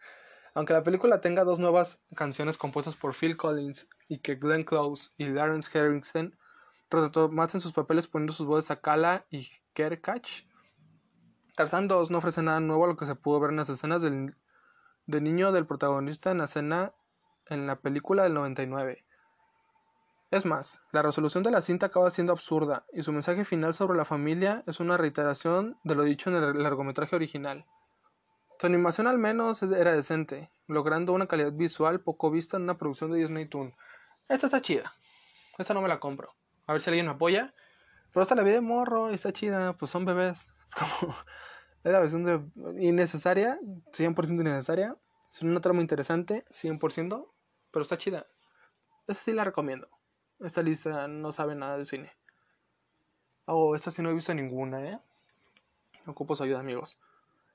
Aunque 0.53 0.73
la 0.73 0.83
película 0.83 1.21
tenga 1.21 1.43
dos 1.43 1.59
nuevas 1.59 2.03
canciones 2.15 2.57
compuestas 2.57 2.95
por 2.95 3.13
Phil 3.13 3.37
Collins 3.37 3.87
y 4.07 4.19
que 4.19 4.35
Glenn 4.35 4.63
Close 4.63 5.11
y 5.17 5.25
Lawrence 5.25 5.77
Harrison 5.77 6.35
más 7.31 7.55
en 7.55 7.61
sus 7.61 7.73
papeles 7.73 8.07
poniendo 8.07 8.33
sus 8.33 8.45
voces 8.45 8.71
a 8.71 8.79
Kala 8.79 9.25
y 9.31 9.49
Kerkach. 9.73 10.45
Tarzan 11.55 11.87
2 11.87 12.11
no 12.11 12.19
ofrece 12.19 12.41
nada 12.41 12.59
nuevo 12.59 12.85
a 12.85 12.87
lo 12.87 12.97
que 12.97 13.05
se 13.05 13.15
pudo 13.15 13.39
ver 13.39 13.51
en 13.51 13.57
las 13.57 13.69
escenas 13.69 14.01
del, 14.01 14.35
del 15.05 15.23
niño 15.23 15.51
del 15.51 15.65
protagonista 15.65 16.31
en 16.31 16.39
la 16.39 16.45
escena 16.45 16.93
en 17.47 17.67
la 17.67 17.79
película 17.79 18.23
del 18.23 18.33
99. 18.35 19.05
Es 20.33 20.45
más, 20.45 20.81
la 20.91 21.03
resolución 21.03 21.43
de 21.43 21.51
la 21.51 21.61
cinta 21.61 21.85
acaba 21.85 22.09
siendo 22.09 22.33
absurda, 22.33 22.87
y 22.91 23.03
su 23.03 23.13
mensaje 23.13 23.45
final 23.45 23.75
sobre 23.75 23.95
la 23.95 24.03
familia 24.03 24.63
es 24.65 24.79
una 24.79 24.97
reiteración 24.97 25.77
de 25.83 25.93
lo 25.93 26.01
dicho 26.01 26.31
en 26.31 26.37
el 26.37 26.63
largometraje 26.63 27.15
original. 27.15 27.67
Su 28.59 28.65
animación 28.65 29.05
al 29.05 29.19
menos 29.19 29.61
era 29.61 29.91
decente, 29.91 30.49
logrando 30.65 31.13
una 31.13 31.27
calidad 31.27 31.53
visual 31.53 32.01
poco 32.01 32.31
vista 32.31 32.57
en 32.57 32.63
una 32.63 32.79
producción 32.79 33.11
de 33.11 33.19
Disney 33.19 33.45
Toon. 33.45 33.75
Esta 34.27 34.47
está 34.47 34.59
chida. 34.59 34.95
Esta 35.59 35.75
no 35.75 35.83
me 35.83 35.87
la 35.87 35.99
compro. 35.99 36.33
A 36.65 36.71
ver 36.71 36.81
si 36.81 36.89
alguien 36.89 37.05
me 37.05 37.11
apoya. 37.11 37.53
Pero 38.11 38.23
esta 38.23 38.33
la 38.33 38.41
vi 38.41 38.53
de 38.53 38.61
morro 38.61 39.11
y 39.11 39.13
está 39.13 39.31
chida. 39.33 39.77
Pues 39.77 39.91
son 39.91 40.03
bebés. 40.03 40.47
Es 40.67 40.73
como... 40.73 41.15
Es 41.83 41.91
la 41.91 41.99
versión 41.99 42.23
de... 42.25 42.41
innecesaria. 42.81 43.59
100% 43.91 44.31
innecesaria. 44.31 44.97
Es 45.31 45.43
una 45.43 45.61
trama 45.61 45.81
interesante. 45.81 46.43
100%. 46.49 47.27
Pero 47.69 47.83
está 47.83 47.99
chida. 47.99 48.25
Esa 49.05 49.21
sí 49.21 49.33
la 49.33 49.43
recomiendo. 49.43 49.89
Esta 50.43 50.61
lista 50.61 51.07
no 51.07 51.31
sabe 51.31 51.55
nada 51.55 51.77
de 51.77 51.85
cine. 51.85 52.11
Oh, 53.45 53.75
esta 53.75 53.91
sí 53.91 54.01
no 54.01 54.09
he 54.09 54.13
visto 54.13 54.33
ninguna, 54.33 54.83
¿eh? 54.83 54.99
Ocupo 56.05 56.35
su 56.35 56.43
ayuda, 56.43 56.59
amigos. 56.59 56.97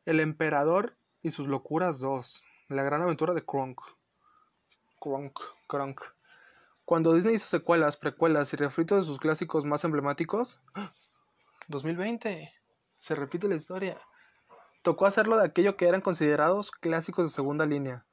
El 0.07 0.21
Emperador 0.21 0.97
y 1.21 1.31
sus 1.31 1.49
locuras 1.49 2.01
2. 2.01 2.43
La 2.69 2.83
gran 2.83 3.03
aventura 3.03 3.35
de 3.35 3.45
Kronk. 3.45 3.79
Kronk, 5.01 5.39
Kronk. 5.67 6.01
Cuando 6.87 7.13
Disney 7.13 7.35
hizo 7.35 7.47
secuelas, 7.47 7.99
precuelas 7.99 8.55
y 8.55 8.57
refritos 8.57 8.99
de 8.99 9.05
sus 9.05 9.19
clásicos 9.19 9.67
más 9.67 9.85
emblemáticos. 9.85 10.59
2020. 11.69 12.51
Se 12.97 13.15
repite 13.15 13.49
la 13.49 13.57
historia. 13.57 14.01
Tocó 14.81 15.05
hacerlo 15.05 15.37
de 15.37 15.45
aquello 15.45 15.77
que 15.77 15.89
eran 15.89 16.01
considerados 16.01 16.71
clásicos 16.71 17.27
de 17.27 17.31
segunda 17.31 17.67
línea. 17.67 18.07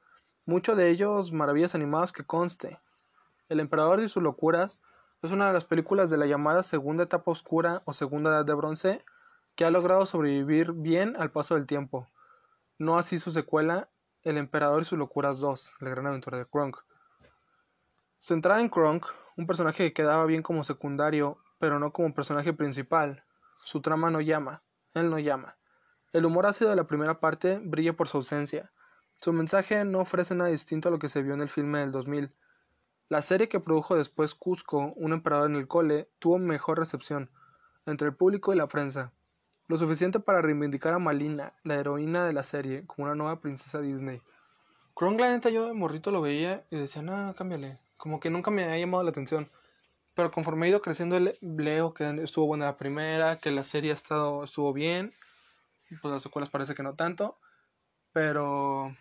Mucho 0.44 0.76
de 0.76 0.90
ellos 0.90 1.32
maravillas 1.32 1.74
animadas 1.74 2.12
que 2.12 2.24
conste. 2.24 2.78
El 3.48 3.60
emperador 3.60 4.00
y 4.00 4.08
sus 4.08 4.22
locuras 4.22 4.80
es 5.22 5.30
una 5.30 5.46
de 5.46 5.52
las 5.52 5.64
películas 5.64 6.10
de 6.10 6.16
la 6.16 6.26
llamada 6.26 6.62
Segunda 6.62 7.04
Etapa 7.04 7.30
Oscura 7.30 7.82
o 7.84 7.92
Segunda 7.92 8.30
Edad 8.30 8.44
de 8.44 8.54
Bronce 8.54 9.04
que 9.54 9.64
ha 9.64 9.70
logrado 9.70 10.04
sobrevivir 10.04 10.72
bien 10.72 11.16
al 11.16 11.30
paso 11.30 11.54
del 11.54 11.66
tiempo. 11.66 12.08
No 12.78 12.98
así 12.98 13.18
su 13.18 13.30
secuela, 13.30 13.88
El 14.22 14.36
Emperador 14.36 14.82
y 14.82 14.84
sus 14.84 14.98
locuras 14.98 15.40
2, 15.40 15.76
la 15.80 15.90
gran 15.90 16.06
aventura 16.06 16.38
de 16.38 16.46
Kronk. 16.46 16.76
Centrada 18.18 18.60
en 18.60 18.68
Kronk, 18.68 19.06
un 19.36 19.46
personaje 19.46 19.84
que 19.84 19.92
quedaba 19.92 20.26
bien 20.26 20.42
como 20.42 20.64
secundario, 20.64 21.38
pero 21.58 21.78
no 21.78 21.92
como 21.92 22.12
personaje 22.12 22.52
principal. 22.52 23.24
Su 23.64 23.80
trama 23.80 24.10
no 24.10 24.20
llama, 24.20 24.62
él 24.92 25.08
no 25.08 25.18
llama. 25.18 25.56
El 26.12 26.24
humor 26.24 26.46
ácido 26.46 26.70
de 26.70 26.76
la 26.76 26.86
primera 26.86 27.20
parte 27.20 27.60
brilla 27.62 27.94
por 27.94 28.08
su 28.08 28.18
ausencia. 28.18 28.72
Su 29.20 29.32
mensaje 29.32 29.84
no 29.84 30.00
ofrece 30.00 30.34
nada 30.34 30.50
distinto 30.50 30.88
a 30.88 30.92
lo 30.92 30.98
que 30.98 31.08
se 31.08 31.22
vio 31.22 31.34
en 31.34 31.40
el 31.40 31.48
filme 31.48 31.78
del 31.78 31.92
2000, 31.92 32.32
la 33.08 33.22
serie 33.22 33.48
que 33.48 33.60
produjo 33.60 33.96
después 33.96 34.34
Cusco, 34.34 34.92
un 34.96 35.12
emperador 35.12 35.50
en 35.50 35.56
el 35.56 35.68
cole, 35.68 36.08
tuvo 36.18 36.38
mejor 36.38 36.78
recepción 36.78 37.30
entre 37.86 38.08
el 38.08 38.14
público 38.14 38.52
y 38.52 38.56
la 38.56 38.66
prensa, 38.66 39.12
lo 39.68 39.76
suficiente 39.76 40.20
para 40.20 40.42
reivindicar 40.42 40.92
a 40.92 40.98
Malina, 40.98 41.54
la 41.62 41.74
heroína 41.76 42.26
de 42.26 42.32
la 42.32 42.42
serie, 42.42 42.84
como 42.86 43.06
una 43.06 43.14
nueva 43.14 43.40
princesa 43.40 43.80
Disney. 43.80 44.20
Kronk, 44.94 45.20
la 45.20 45.30
neta, 45.30 45.50
yo 45.50 45.66
de 45.66 45.74
morrito 45.74 46.10
lo 46.10 46.20
veía 46.20 46.64
y 46.70 46.76
decía, 46.76 47.02
no, 47.02 47.34
cámbiale, 47.34 47.78
como 47.96 48.18
que 48.18 48.30
nunca 48.30 48.50
me 48.50 48.64
ha 48.64 48.78
llamado 48.78 49.02
la 49.04 49.10
atención. 49.10 49.50
Pero 50.14 50.30
conforme 50.30 50.66
he 50.66 50.70
ido 50.70 50.80
creciendo, 50.80 51.18
leo 51.40 51.94
que 51.94 52.08
estuvo 52.22 52.46
buena 52.46 52.64
la 52.64 52.76
primera, 52.76 53.38
que 53.38 53.50
la 53.50 53.62
serie 53.62 53.90
ha 53.90 53.94
estado, 53.94 54.44
estuvo 54.44 54.72
bien, 54.72 55.12
pues 56.00 56.12
las 56.12 56.22
secuelas 56.22 56.48
parece 56.48 56.74
que 56.74 56.82
no 56.82 56.94
tanto, 56.94 57.38
pero 58.12 58.96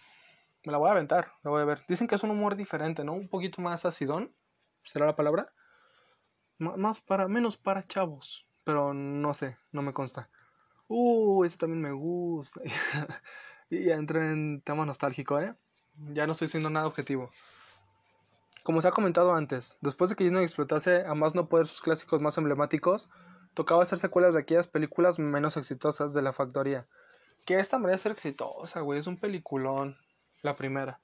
me 0.66 0.72
la 0.72 0.78
voy 0.78 0.90
a 0.90 0.94
aventar, 0.94 1.34
la 1.44 1.52
voy 1.52 1.62
a 1.62 1.66
ver. 1.66 1.84
Dicen 1.88 2.08
que 2.08 2.16
es 2.16 2.24
un 2.24 2.32
humor 2.32 2.56
diferente, 2.56 3.04
¿no? 3.04 3.14
Un 3.14 3.30
poquito 3.30 3.62
más 3.62 3.86
acidón, 3.86 4.34
¿será 4.84 5.06
la 5.06 5.16
palabra? 5.16 5.52
más 6.58 7.02
para, 7.02 7.28
menos 7.28 7.58
para 7.58 7.86
chavos, 7.86 8.48
pero 8.64 8.94
no 8.94 9.34
sé, 9.34 9.58
no 9.72 9.82
me 9.82 9.94
consta. 9.94 10.30
Uh, 10.88 11.44
este 11.44 11.58
también 11.58 11.82
me 11.82 11.92
gusta. 11.92 12.62
y 13.70 13.86
ya 13.86 13.96
entré 13.96 14.32
en 14.32 14.62
tema 14.62 14.86
nostálgico, 14.86 15.40
¿eh? 15.40 15.56
Ya 16.14 16.26
no 16.26 16.34
estoy 16.34 16.48
siendo 16.48 16.70
nada 16.70 16.88
objetivo. 16.88 17.32
Como 18.64 18.82
se 18.82 18.88
ha 18.88 18.92
comentado 18.92 19.34
antes, 19.34 19.78
después 19.82 20.10
de 20.10 20.16
que 20.16 20.24
Disney 20.24 20.44
explotase 20.44 21.06
a 21.06 21.14
más 21.14 21.36
no 21.36 21.48
poder 21.48 21.68
sus 21.68 21.82
clásicos 21.82 22.22
más 22.22 22.38
emblemáticos, 22.38 23.10
tocaba 23.54 23.84
hacer 23.84 24.00
secuelas 24.00 24.34
de 24.34 24.42
aquellas 24.42 24.68
películas 24.68 25.20
menos 25.20 25.58
exitosas 25.58 26.14
de 26.14 26.22
la 26.22 26.34
factoría. 26.34 26.88
Que 27.46 27.58
esta 27.58 27.78
manera 27.78 27.98
ser 27.98 28.12
exitosa, 28.12 28.82
güey, 28.82 29.00
es 29.00 29.08
un 29.08 29.18
peliculón. 29.18 29.98
La 30.46 30.56
primera. 30.56 31.00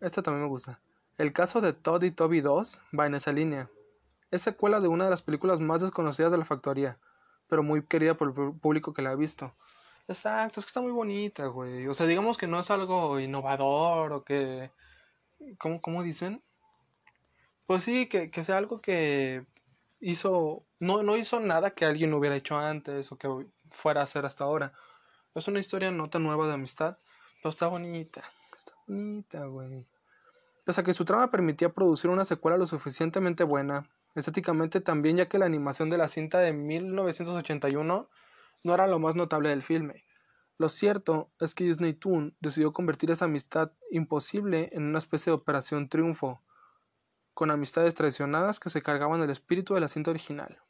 Esta 0.00 0.24
también 0.24 0.42
me 0.42 0.48
gusta. 0.48 0.80
El 1.18 1.32
caso 1.32 1.60
de 1.60 1.72
Todd 1.72 2.02
y 2.02 2.10
Toby 2.10 2.40
2 2.40 2.82
va 2.98 3.06
en 3.06 3.14
esa 3.14 3.30
línea. 3.30 3.70
Es 4.32 4.42
secuela 4.42 4.80
de 4.80 4.88
una 4.88 5.04
de 5.04 5.10
las 5.10 5.22
películas 5.22 5.60
más 5.60 5.82
desconocidas 5.82 6.32
de 6.32 6.38
la 6.38 6.44
factoría, 6.44 6.98
pero 7.46 7.62
muy 7.62 7.84
querida 7.84 8.14
por 8.14 8.26
el 8.26 8.54
público 8.54 8.92
que 8.92 9.02
la 9.02 9.10
ha 9.10 9.14
visto. 9.14 9.54
Exacto, 10.08 10.58
es 10.58 10.66
que 10.66 10.70
está 10.70 10.80
muy 10.80 10.90
bonita, 10.90 11.46
güey. 11.46 11.86
O 11.86 11.94
sea, 11.94 12.06
digamos 12.06 12.36
que 12.36 12.48
no 12.48 12.58
es 12.58 12.72
algo 12.72 13.20
innovador 13.20 14.12
o 14.12 14.24
que... 14.24 14.72
¿Cómo, 15.58 15.80
cómo 15.80 16.02
dicen? 16.02 16.42
Pues 17.68 17.84
sí, 17.84 18.08
que, 18.08 18.32
que 18.32 18.42
sea 18.42 18.56
algo 18.56 18.80
que 18.80 19.46
hizo... 20.00 20.64
No, 20.80 21.04
no 21.04 21.16
hizo 21.16 21.38
nada 21.38 21.70
que 21.70 21.84
alguien 21.84 22.12
hubiera 22.14 22.34
hecho 22.34 22.58
antes 22.58 23.12
o 23.12 23.16
que 23.16 23.28
fuera 23.70 24.00
a 24.00 24.04
hacer 24.04 24.26
hasta 24.26 24.42
ahora. 24.42 24.72
Es 25.36 25.46
una 25.46 25.60
historia 25.60 25.92
no 25.92 26.10
tan 26.10 26.24
nueva 26.24 26.48
de 26.48 26.54
amistad, 26.54 26.98
pero 27.40 27.50
está 27.50 27.68
bonita. 27.68 28.24
Está 28.60 28.74
bonita, 28.86 29.46
güey. 29.46 29.86
Pese 30.66 30.82
a 30.82 30.84
que 30.84 30.92
su 30.92 31.06
trama 31.06 31.30
permitía 31.30 31.72
producir 31.72 32.10
una 32.10 32.24
secuela 32.24 32.58
lo 32.58 32.66
suficientemente 32.66 33.42
buena, 33.42 33.88
estéticamente 34.14 34.82
también, 34.82 35.16
ya 35.16 35.30
que 35.30 35.38
la 35.38 35.46
animación 35.46 35.88
de 35.88 35.96
la 35.96 36.08
cinta 36.08 36.40
de 36.40 36.52
1981 36.52 38.10
no 38.62 38.74
era 38.74 38.86
lo 38.86 38.98
más 38.98 39.16
notable 39.16 39.48
del 39.48 39.62
filme. 39.62 40.04
Lo 40.58 40.68
cierto 40.68 41.30
es 41.38 41.54
que 41.54 41.64
Disney 41.64 41.94
Toon 41.94 42.36
decidió 42.40 42.74
convertir 42.74 43.10
esa 43.10 43.24
amistad 43.24 43.72
imposible 43.90 44.68
en 44.72 44.82
una 44.82 44.98
especie 44.98 45.30
de 45.30 45.36
operación 45.36 45.88
triunfo, 45.88 46.42
con 47.32 47.50
amistades 47.50 47.94
traicionadas 47.94 48.60
que 48.60 48.68
se 48.68 48.82
cargaban 48.82 49.22
el 49.22 49.30
espíritu 49.30 49.72
de 49.72 49.80
la 49.80 49.88
cinta 49.88 50.10
original. 50.10 50.60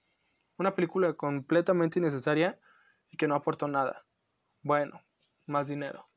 Una 0.59 0.77
película 0.77 1.15
completamente 1.15 1.99
innecesaria 1.99 2.61
y 3.09 3.17
que 3.17 3.27
no 3.27 3.35
aportó 3.35 3.67
nada. 3.67 4.05
Bueno, 4.63 5.03
más 5.47 5.67
dinero. 5.67 6.10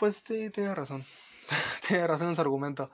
Pues 0.00 0.16
sí, 0.16 0.48
tiene 0.48 0.74
razón. 0.74 1.04
tiene 1.86 2.06
razón 2.06 2.28
en 2.28 2.34
su 2.34 2.40
argumento. 2.40 2.90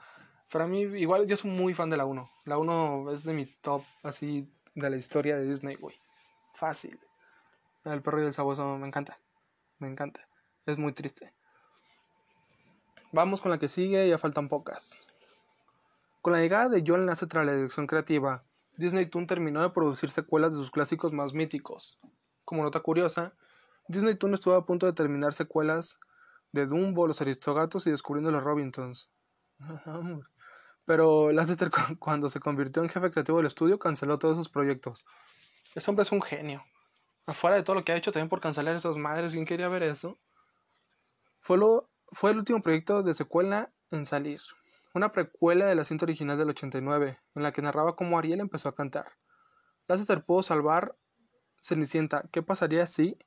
Para 0.51 0.67
mí, 0.67 0.81
igual 0.81 1.25
yo 1.25 1.37
soy 1.37 1.49
muy 1.49 1.73
fan 1.73 1.89
de 1.89 1.95
la 1.95 2.03
1. 2.03 2.29
La 2.43 2.57
1 2.57 3.11
es 3.13 3.23
de 3.23 3.31
mi 3.31 3.45
top, 3.45 3.83
así, 4.03 4.51
de 4.75 4.89
la 4.89 4.97
historia 4.97 5.37
de 5.37 5.45
Disney, 5.45 5.75
güey. 5.75 5.95
Fácil. 6.53 6.99
El 7.85 8.01
perro 8.01 8.21
y 8.21 8.25
el 8.25 8.33
sabueso 8.33 8.77
me 8.77 8.87
encanta. 8.87 9.17
Me 9.79 9.87
encanta. 9.87 10.27
Es 10.65 10.77
muy 10.77 10.91
triste. 10.91 11.33
Vamos 13.13 13.39
con 13.39 13.51
la 13.51 13.57
que 13.57 13.69
sigue, 13.69 14.09
ya 14.09 14.17
faltan 14.17 14.49
pocas. 14.49 15.07
Con 16.21 16.33
la 16.33 16.39
llegada 16.39 16.67
de 16.67 16.83
John 16.85 17.05
Lasseter 17.05 17.29
tras 17.29 17.45
la 17.45 17.53
dirección 17.53 17.87
creativa, 17.87 18.43
Disney 18.75 19.05
Toon 19.05 19.27
terminó 19.27 19.61
de 19.61 19.69
producir 19.69 20.09
secuelas 20.09 20.51
de 20.51 20.59
sus 20.59 20.71
clásicos 20.71 21.13
más 21.13 21.33
míticos. 21.33 21.99
Como 22.43 22.63
nota 22.63 22.81
curiosa, 22.81 23.33
Disney 23.87 24.15
Toon 24.15 24.33
estuvo 24.33 24.55
a 24.55 24.65
punto 24.65 24.85
de 24.85 24.91
terminar 24.91 25.31
secuelas 25.31 25.97
de 26.51 26.65
Dumbo, 26.65 27.07
Los 27.07 27.21
Aristogatos 27.21 27.87
y 27.87 27.91
Descubriendo 27.91 28.31
los 28.31 28.43
Robinsons. 28.43 29.09
Pero 30.85 31.31
Lasseter 31.31 31.69
cuando 31.99 32.29
se 32.29 32.39
convirtió 32.39 32.81
en 32.81 32.89
jefe 32.89 33.11
creativo 33.11 33.37
del 33.37 33.47
estudio 33.47 33.79
canceló 33.79 34.19
todos 34.19 34.37
sus 34.37 34.49
proyectos. 34.49 35.05
Ese 35.75 35.89
hombre 35.91 36.03
es 36.03 36.11
un 36.11 36.21
genio. 36.21 36.63
Afuera 37.25 37.57
de 37.57 37.63
todo 37.63 37.75
lo 37.75 37.83
que 37.83 37.91
ha 37.91 37.97
hecho 37.97 38.11
también 38.11 38.29
por 38.29 38.39
cancelar 38.39 38.75
esas 38.75 38.97
madres, 38.97 39.33
¿quién 39.33 39.45
quería 39.45 39.67
ver 39.67 39.83
eso? 39.83 40.17
Fue, 41.39 41.57
lo, 41.57 41.89
fue 42.13 42.31
el 42.31 42.37
último 42.37 42.61
proyecto 42.61 43.03
de 43.03 43.13
secuela 43.13 43.71
en 43.91 44.05
salir. 44.05 44.41
Una 44.93 45.11
precuela 45.11 45.65
de 45.65 45.75
la 45.75 45.83
cinta 45.83 46.05
original 46.05 46.37
del 46.37 46.49
89, 46.49 47.19
en 47.35 47.43
la 47.43 47.51
que 47.51 47.61
narraba 47.61 47.95
cómo 47.95 48.17
Ariel 48.17 48.39
empezó 48.39 48.69
a 48.69 48.75
cantar. 48.75 49.11
Lasseter 49.87 50.23
pudo 50.23 50.41
salvar 50.41 50.95
Cenicienta. 51.61 52.23
¿Qué 52.31 52.41
pasaría 52.41 52.85
si 52.85 53.17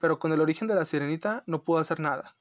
pero 0.00 0.18
con 0.18 0.32
el 0.32 0.40
origen 0.40 0.66
de 0.66 0.74
la 0.74 0.84
sirenita 0.84 1.44
no 1.46 1.62
pudo 1.62 1.78
hacer 1.78 2.00
nada. 2.00 2.34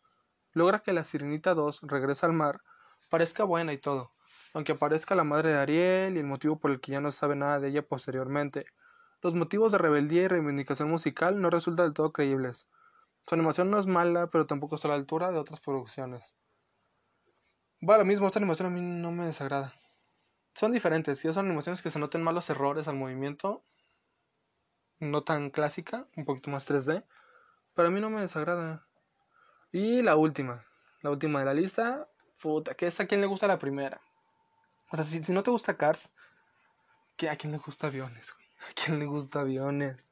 Logra 0.53 0.79
que 0.79 0.93
la 0.93 1.03
sirenita 1.03 1.53
2 1.53 1.81
regresa 1.83 2.25
al 2.25 2.33
mar, 2.33 2.61
parezca 3.09 3.43
buena 3.43 3.73
y 3.73 3.77
todo, 3.77 4.13
aunque 4.53 4.71
aparezca 4.73 5.15
la 5.15 5.23
madre 5.23 5.49
de 5.51 5.59
Ariel 5.59 6.15
y 6.15 6.19
el 6.19 6.25
motivo 6.25 6.59
por 6.59 6.71
el 6.71 6.79
que 6.81 6.93
ya 6.93 7.01
no 7.01 7.11
sabe 7.11 7.35
nada 7.35 7.59
de 7.59 7.69
ella 7.69 7.87
posteriormente. 7.87 8.65
Los 9.21 9.35
motivos 9.35 9.71
de 9.71 9.77
rebeldía 9.77 10.23
y 10.23 10.27
reivindicación 10.27 10.89
musical 10.89 11.41
no 11.41 11.49
resultan 11.49 11.85
del 11.85 11.93
todo 11.93 12.11
creíbles. 12.11 12.67
Su 13.27 13.35
animación 13.35 13.69
no 13.69 13.77
es 13.77 13.85
mala, 13.85 14.27
pero 14.27 14.47
tampoco 14.47 14.75
está 14.75 14.87
a 14.87 14.91
la 14.91 14.97
altura 14.97 15.31
de 15.31 15.37
otras 15.37 15.59
producciones. 15.59 16.35
Bueno, 17.79 17.99
lo 17.99 18.05
mismo, 18.05 18.27
esta 18.27 18.39
animación 18.39 18.67
a 18.67 18.71
mí 18.71 18.81
no 18.81 19.11
me 19.11 19.25
desagrada. 19.25 19.71
Son 20.55 20.71
diferentes, 20.71 21.23
y 21.23 21.31
son 21.31 21.45
animaciones 21.45 21.81
que 21.81 21.89
se 21.89 21.99
noten 21.99 22.23
malos 22.23 22.49
errores 22.49 22.87
al 22.87 22.95
movimiento, 22.95 23.63
no 24.99 25.23
tan 25.23 25.49
clásica, 25.49 26.07
un 26.17 26.25
poquito 26.25 26.49
más 26.49 26.65
3D, 26.65 27.05
pero 27.73 27.87
a 27.87 27.91
mí 27.91 28.01
no 28.01 28.09
me 28.09 28.19
desagrada. 28.19 28.88
Y 29.71 30.01
la 30.01 30.15
última, 30.15 30.65
la 31.01 31.11
última 31.11 31.39
de 31.39 31.45
la 31.45 31.53
lista, 31.53 32.07
puta, 32.41 32.73
que 32.73 32.87
es 32.87 32.99
a 32.99 33.05
quien 33.05 33.21
le 33.21 33.27
gusta 33.27 33.47
la 33.47 33.59
primera. 33.59 34.01
O 34.91 34.95
sea, 34.95 35.05
si, 35.05 35.19
no 35.31 35.43
te 35.43 35.51
gusta 35.51 35.77
Cars, 35.77 36.11
¿qué, 37.15 37.29
¿a 37.29 37.35
quién 37.35 37.51
le 37.51 37.59
gusta 37.59 37.87
aviones, 37.87 38.33
güey? 38.33 38.47
¿A 38.69 38.73
quién 38.73 38.97
le 38.99 39.05
gusta 39.05 39.41
aviones? 39.41 40.07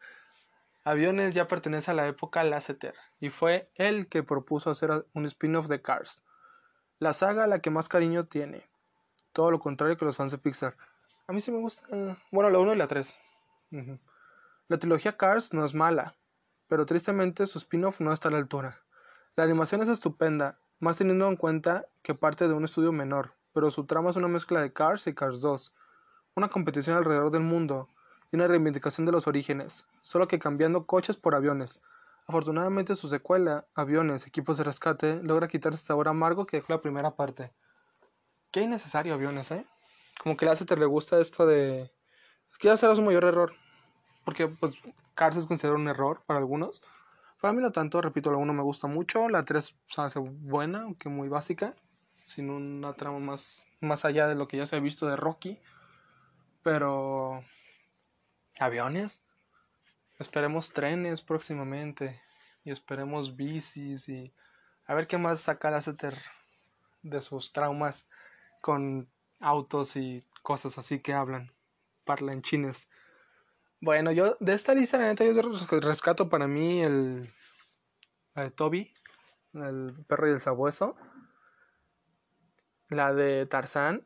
Aviones 0.84 1.34
ya 1.34 1.48
pertenece 1.48 1.92
a 1.92 1.96
la 1.96 2.08
época 2.08 2.44
Lasseter 2.44 2.94
y 3.20 3.30
fue 3.30 3.70
él 3.76 4.08
que 4.08 4.24
propuso 4.24 4.70
hacer 4.70 5.06
un 5.14 5.26
spin-off 5.26 5.68
de 5.68 5.82
Cars. 5.82 6.24
La 7.00 7.14
saga 7.14 7.44
a 7.44 7.48
la 7.48 7.60
que 7.60 7.72
más 7.72 7.90
cariño 7.90 8.26
tiene. 8.26 8.70
Todo 9.34 9.52
lo 9.52 9.60
contrario 9.60 9.98
que 9.98 10.06
los 10.06 10.16
fans 10.16 10.32
de 10.32 10.38
Pixar. 10.38 10.78
A 11.28 11.34
mí 11.34 11.42
sí 11.42 11.52
me 11.52 11.60
gusta. 11.60 11.86
Bueno, 12.32 12.50
la 12.50 12.60
1 12.60 12.74
y 12.74 12.78
la 12.78 12.88
3. 12.88 13.20
La 14.68 14.78
trilogía 14.78 15.18
Cars 15.18 15.52
no 15.54 15.66
es 15.66 15.74
mala, 15.74 16.16
pero 16.68 16.86
tristemente 16.86 17.48
su 17.48 17.58
spin-off 17.58 18.00
no 18.00 18.14
está 18.14 18.30
a 18.30 18.32
la 18.32 18.38
altura. 18.38 18.80
La 19.38 19.44
animación 19.44 19.84
es 19.84 19.90
estupenda, 19.90 20.58
más 20.80 20.98
teniendo 20.98 21.28
en 21.28 21.36
cuenta 21.36 21.86
que 22.02 22.16
parte 22.16 22.48
de 22.48 22.56
un 22.56 22.66
estudio 22.66 22.92
menor, 22.92 23.36
pero 23.54 23.70
su 23.70 23.86
trama 23.86 24.10
es 24.10 24.16
una 24.16 24.28
mezcla 24.28 24.62
de 24.62 24.74
Cars 24.74 25.06
y 25.06 25.14
Cars 25.14 25.42
2, 25.42 25.76
una 26.34 26.50
competición 26.50 26.98
alrededor 26.98 27.30
del 27.30 27.44
mundo 27.44 27.88
y 28.32 28.36
una 28.38 28.48
reivindicación 28.48 29.06
de 29.06 29.12
los 29.12 29.28
orígenes, 29.28 29.86
solo 30.02 30.28
que 30.28 30.40
cambiando 30.40 30.88
coches 30.88 31.18
por 31.18 31.36
aviones. 31.36 31.84
Afortunadamente 32.26 32.96
su 32.96 33.10
secuela, 33.10 33.68
Aviones, 33.76 34.26
Equipos 34.26 34.58
de 34.58 34.64
Rescate, 34.64 35.22
logra 35.22 35.48
quitarse 35.48 35.76
ese 35.76 35.86
sabor 35.86 36.08
amargo 36.08 36.48
que 36.48 36.58
dejó 36.58 36.74
la 36.74 36.82
primera 36.82 37.12
parte. 37.12 37.54
Qué 38.50 38.62
innecesario 38.62 39.14
aviones, 39.14 39.52
¿eh? 39.52 39.68
Como 40.18 40.36
que 40.36 40.46
le 40.46 40.52
hace 40.52 40.66
te 40.66 40.76
le 40.76 40.88
gusta 40.88 41.20
esto 41.20 41.46
de... 41.46 41.92
¿Qué 42.58 42.76
será 42.76 42.96
su 42.96 43.04
mayor 43.04 43.26
error? 43.26 43.54
Porque 44.26 44.48
pues 44.48 44.80
Cars 45.14 45.38
es 45.38 45.46
considerado 45.46 45.80
un 45.80 45.90
error 45.90 46.24
para 46.26 46.40
algunos. 46.40 46.82
Para 47.40 47.54
mí 47.54 47.62
no 47.62 47.72
tanto, 47.72 48.02
repito, 48.02 48.32
la 48.32 48.38
1 48.38 48.54
me 48.54 48.64
gusta 48.64 48.88
mucho, 48.88 49.30
la 49.30 49.46
3 49.46 49.76
se 49.88 50.02
hace 50.02 50.20
buena, 50.20 50.82
aunque 50.82 51.08
muy 51.08 51.30
básica, 51.30 51.76
sin 52.14 52.50
una 52.50 52.94
trama 52.94 53.20
más, 53.20 53.68
más 53.80 54.06
allá 54.06 54.28
de 54.28 54.36
lo 54.36 54.48
que 54.48 54.58
ya 54.58 54.66
se 54.66 54.76
ha 54.76 54.80
visto 54.80 55.06
de 55.08 55.16
Rocky. 55.16 55.60
Pero... 56.64 57.44
Aviones. 58.60 59.24
Esperemos 60.20 60.74
trenes 60.74 61.22
próximamente. 61.22 62.20
Y 62.64 62.72
esperemos 62.72 63.36
bicis 63.36 64.10
y... 64.10 64.34
A 64.86 64.96
ver 64.96 65.08
qué 65.08 65.18
más 65.18 65.40
saca 65.42 65.70
la 65.70 65.80
de 67.04 67.22
sus 67.22 67.54
traumas 67.54 68.08
con 68.62 69.08
autos 69.40 69.96
y 69.96 70.24
cosas 70.42 70.78
así 70.78 71.00
que 71.00 71.14
hablan. 71.14 71.52
Parlanchines. 72.04 72.90
Bueno, 73.80 74.12
yo 74.12 74.38
de 74.40 74.54
esta 74.54 74.74
lista, 74.74 74.98
la 74.98 75.06
neta, 75.06 75.24
yo 75.24 75.34
rescato 75.80 76.30
para 76.30 76.48
mí 76.48 76.82
el. 76.82 77.32
La 78.34 78.44
de 78.44 78.52
Toby, 78.52 78.94
el 79.54 80.06
perro 80.08 80.28
y 80.28 80.32
el 80.32 80.40
sabueso. 80.40 80.96
La 82.90 83.14
de 83.14 83.46
Tarzán. 83.46 84.04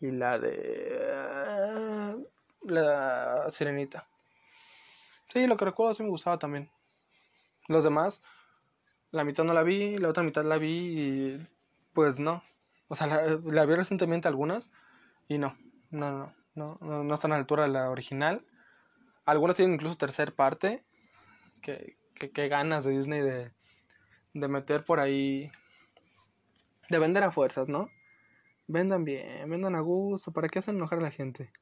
Y 0.00 0.12
la 0.12 0.38
de. 0.38 2.24
la 2.62 3.46
Sirenita. 3.48 4.08
Sí, 5.28 5.46
lo 5.46 5.56
que 5.56 5.64
recuerdo 5.64 5.94
sí 5.94 6.02
me 6.02 6.08
gustaba 6.10 6.38
también. 6.38 6.70
Los 7.68 7.84
demás, 7.84 8.22
la 9.10 9.24
mitad 9.24 9.44
no 9.44 9.54
la 9.54 9.62
vi, 9.62 9.96
la 9.98 10.08
otra 10.08 10.22
mitad 10.22 10.44
la 10.44 10.58
vi 10.58 10.68
y. 10.68 11.48
Pues 11.94 12.20
no. 12.20 12.44
O 12.86 12.94
sea, 12.94 13.08
la, 13.08 13.22
la 13.44 13.66
vi 13.66 13.74
recientemente 13.74 14.28
algunas 14.28 14.70
y 15.28 15.38
no, 15.38 15.56
no, 15.90 16.10
no 16.10 16.39
no, 16.54 16.78
no, 16.80 17.14
están 17.14 17.32
a 17.32 17.34
la 17.34 17.40
altura 17.40 17.64
de 17.64 17.70
la 17.70 17.90
original. 17.90 18.44
Algunas 19.24 19.56
tienen 19.56 19.74
incluso 19.74 19.96
tercer 19.96 20.34
parte. 20.34 20.84
Que, 21.62 21.96
ganas 22.48 22.84
de 22.84 22.92
Disney 22.92 23.20
de, 23.20 23.52
de 24.34 24.48
meter 24.48 24.84
por 24.84 25.00
ahí. 25.00 25.50
De 26.88 26.98
vender 26.98 27.22
a 27.22 27.30
fuerzas, 27.30 27.68
¿no? 27.68 27.88
Vendan 28.66 29.04
bien, 29.04 29.48
vendan 29.48 29.74
a 29.74 29.80
gusto. 29.80 30.32
¿Para 30.32 30.48
qué 30.48 30.58
hacen 30.58 30.76
enojar 30.76 30.98
a 30.98 31.02
la 31.02 31.10
gente? 31.10 31.52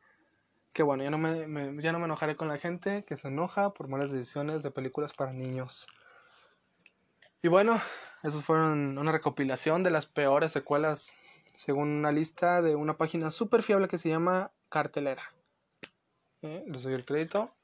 Que 0.72 0.82
bueno, 0.82 1.02
ya 1.02 1.10
no 1.10 1.18
me, 1.18 1.82
ya 1.82 1.92
no 1.92 1.98
me 1.98 2.04
enojaré 2.04 2.36
con 2.36 2.48
la 2.48 2.58
gente 2.58 3.04
que 3.04 3.16
se 3.16 3.28
enoja 3.28 3.72
por 3.74 3.88
malas 3.88 4.10
decisiones 4.10 4.62
de 4.62 4.70
películas 4.70 5.12
para 5.12 5.32
niños. 5.32 5.86
Y 7.42 7.48
bueno, 7.48 7.80
esas 8.22 8.42
fueron 8.42 8.98
una 8.98 9.12
recopilación 9.12 9.82
de 9.82 9.90
las 9.90 10.06
peores 10.06 10.52
secuelas 10.52 11.14
según 11.54 11.88
una 11.88 12.12
lista 12.12 12.62
de 12.62 12.76
una 12.76 12.96
página 12.96 13.30
súper 13.30 13.62
fiable 13.62 13.88
que 13.88 13.98
se 13.98 14.08
llama 14.08 14.52
Cartelera. 14.68 15.22
¿Eh? 16.42 16.64
Les 16.66 16.82
doy 16.82 16.94
el 16.94 17.04
crédito. 17.04 17.54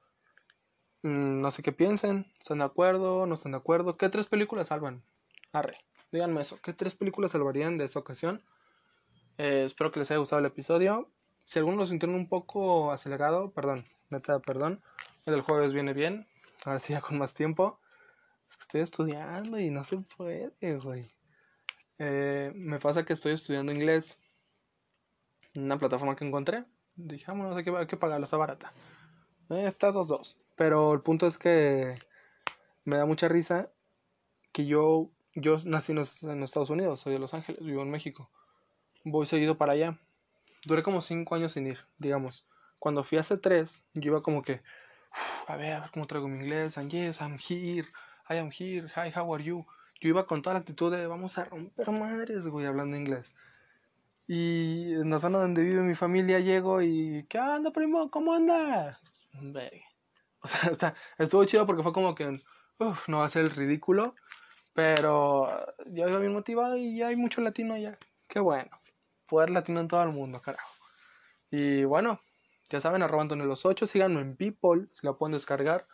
Mm, 1.02 1.40
no 1.40 1.50
sé 1.50 1.62
qué 1.62 1.72
piensen. 1.72 2.32
¿Están 2.40 2.58
de 2.58 2.64
acuerdo? 2.64 3.26
¿No 3.26 3.34
están 3.34 3.52
de 3.52 3.58
acuerdo? 3.58 3.96
¿Qué 3.96 4.08
tres 4.08 4.26
películas 4.26 4.68
salvan? 4.68 5.02
Arre, 5.52 5.78
díganme 6.10 6.40
eso. 6.40 6.58
¿Qué 6.62 6.72
tres 6.72 6.94
películas 6.94 7.32
salvarían 7.32 7.76
de 7.78 7.84
esta 7.84 7.98
ocasión? 7.98 8.42
Eh, 9.38 9.64
espero 9.64 9.92
que 9.92 10.00
les 10.00 10.10
haya 10.10 10.18
gustado 10.18 10.40
el 10.40 10.46
episodio. 10.46 11.10
Si 11.44 11.58
alguno 11.58 11.76
lo 11.76 11.86
sintieron 11.86 12.16
un 12.16 12.28
poco 12.28 12.90
acelerado, 12.90 13.52
perdón, 13.52 13.84
neta, 14.08 14.38
perdón. 14.40 14.82
El 15.26 15.42
jueves 15.42 15.72
viene 15.72 15.92
bien. 15.92 16.26
ahora 16.64 16.78
sí 16.78 16.92
ya 16.94 17.00
con 17.00 17.18
más 17.18 17.34
tiempo. 17.34 17.80
Es 18.48 18.56
que 18.56 18.62
estoy 18.62 18.80
estudiando 18.82 19.58
y 19.58 19.70
no 19.70 19.84
se 19.84 19.98
puede, 19.98 20.76
güey. 20.78 21.12
Eh, 21.98 22.52
me 22.54 22.78
pasa 22.78 23.04
que 23.04 23.12
estoy 23.12 23.32
estudiando 23.32 23.72
inglés 23.72 24.18
en 25.54 25.64
una 25.64 25.78
plataforma 25.78 26.16
que 26.16 26.26
encontré. 26.26 26.64
Dije, 26.96 27.26
hay 27.30 27.64
que, 27.64 27.70
hay 27.70 27.86
que 27.86 27.96
pagarla, 27.96 28.24
está 28.24 28.36
barata. 28.36 28.72
Eh, 29.50 29.66
está 29.66 29.90
dos 29.90 30.08
dos. 30.08 30.36
Pero 30.56 30.92
el 30.92 31.00
punto 31.00 31.26
es 31.26 31.38
que 31.38 31.96
me 32.84 32.96
da 32.96 33.06
mucha 33.06 33.28
risa 33.28 33.70
que 34.52 34.66
yo, 34.66 35.10
yo 35.34 35.56
nací 35.66 35.92
en 35.92 35.96
los, 35.96 36.22
en 36.22 36.40
los 36.40 36.50
Estados 36.50 36.70
Unidos, 36.70 37.00
soy 37.00 37.14
de 37.14 37.18
Los 37.18 37.34
Ángeles, 37.34 37.64
vivo 37.64 37.82
en 37.82 37.90
México. 37.90 38.30
Voy 39.02 39.26
seguido 39.26 39.58
para 39.58 39.72
allá. 39.72 39.98
Duré 40.64 40.82
como 40.82 41.00
cinco 41.00 41.34
años 41.34 41.52
sin 41.52 41.66
ir, 41.66 41.78
digamos. 41.98 42.46
Cuando 42.78 43.02
fui 43.02 43.18
hace 43.18 43.36
tres, 43.36 43.84
yo 43.94 44.10
iba 44.12 44.22
como 44.22 44.42
que, 44.42 44.62
a 45.46 45.56
ver, 45.56 45.72
a 45.74 45.80
ver 45.80 45.90
cómo 45.90 46.06
traigo 46.06 46.28
mi 46.28 46.38
inglés. 46.38 46.78
And 46.78 46.90
yes, 46.90 47.20
I'm 47.20 47.38
here. 47.38 47.88
I 48.30 48.36
am 48.36 48.50
here. 48.50 48.88
Hi, 48.94 49.10
how 49.14 49.34
are 49.34 49.42
you? 49.42 49.66
Yo 50.00 50.08
iba 50.08 50.26
con 50.26 50.42
toda 50.42 50.54
la 50.54 50.60
actitud 50.60 50.92
de 50.92 51.06
vamos 51.06 51.36
a 51.38 51.44
romper 51.44 51.90
madres, 51.90 52.46
güey, 52.46 52.66
hablando 52.66 52.96
inglés. 52.96 53.34
Y 54.26 54.94
en 54.94 55.10
la 55.10 55.18
zona 55.18 55.38
donde 55.38 55.62
vive 55.62 55.82
mi 55.82 55.94
familia 55.94 56.40
llego 56.40 56.80
y, 56.80 57.26
¿qué 57.28 57.38
onda, 57.38 57.70
primo? 57.70 58.10
¿Cómo 58.10 58.34
anda? 58.34 59.00
O 60.40 60.46
sea, 60.46 60.70
está, 60.70 60.94
estuvo 61.16 61.42
chido 61.46 61.66
porque 61.66 61.82
fue 61.82 61.94
como 61.94 62.14
que, 62.14 62.42
uff, 62.78 63.08
no 63.08 63.20
va 63.20 63.24
a 63.24 63.30
ser 63.30 63.46
el 63.46 63.50
ridículo, 63.50 64.14
pero 64.74 65.48
yo 65.86 66.06
iba 66.06 66.18
bien 66.18 66.34
motivado 66.34 66.76
y 66.76 66.98
ya 66.98 67.08
hay 67.08 67.16
mucho 67.16 67.40
latino 67.40 67.78
ya. 67.78 67.98
Qué 68.28 68.40
bueno. 68.40 68.70
Poder 69.26 69.48
latino 69.48 69.80
en 69.80 69.88
todo 69.88 70.02
el 70.02 70.10
mundo, 70.10 70.42
carajo. 70.42 70.74
Y 71.50 71.84
bueno, 71.84 72.20
ya 72.68 72.78
saben, 72.78 73.02
arroba 73.02 73.22
Antonio 73.22 73.46
los 73.46 73.64
8, 73.64 73.86
síganme 73.86 74.20
en 74.20 74.36
People, 74.36 74.86
si 74.92 75.06
la 75.06 75.14
pueden 75.14 75.32
descargar. 75.32 75.86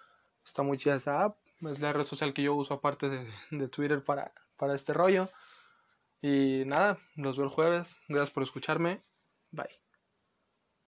Está 0.45 0.63
muy 0.63 0.79
chida 0.79 0.97
esa 0.97 1.23
app. 1.23 1.39
Es 1.61 1.79
la 1.79 1.93
red 1.93 2.05
social 2.05 2.35
que 2.35 2.43
yo 2.43 2.57
uso 2.57 2.75
aparte 2.75 3.09
de, 3.09 3.31
de 3.53 3.69
Twitter 3.69 4.03
para, 4.03 4.33
para 4.57 4.75
este 4.75 4.93
rollo. 4.93 5.29
Y 6.23 6.65
nada, 6.67 6.99
los 7.17 7.37
veo 7.37 7.47
el 7.47 7.53
jueves. 7.53 7.99
Gracias 8.09 8.31
por 8.31 8.43
escucharme. 8.43 9.03
Bye. 9.51 9.81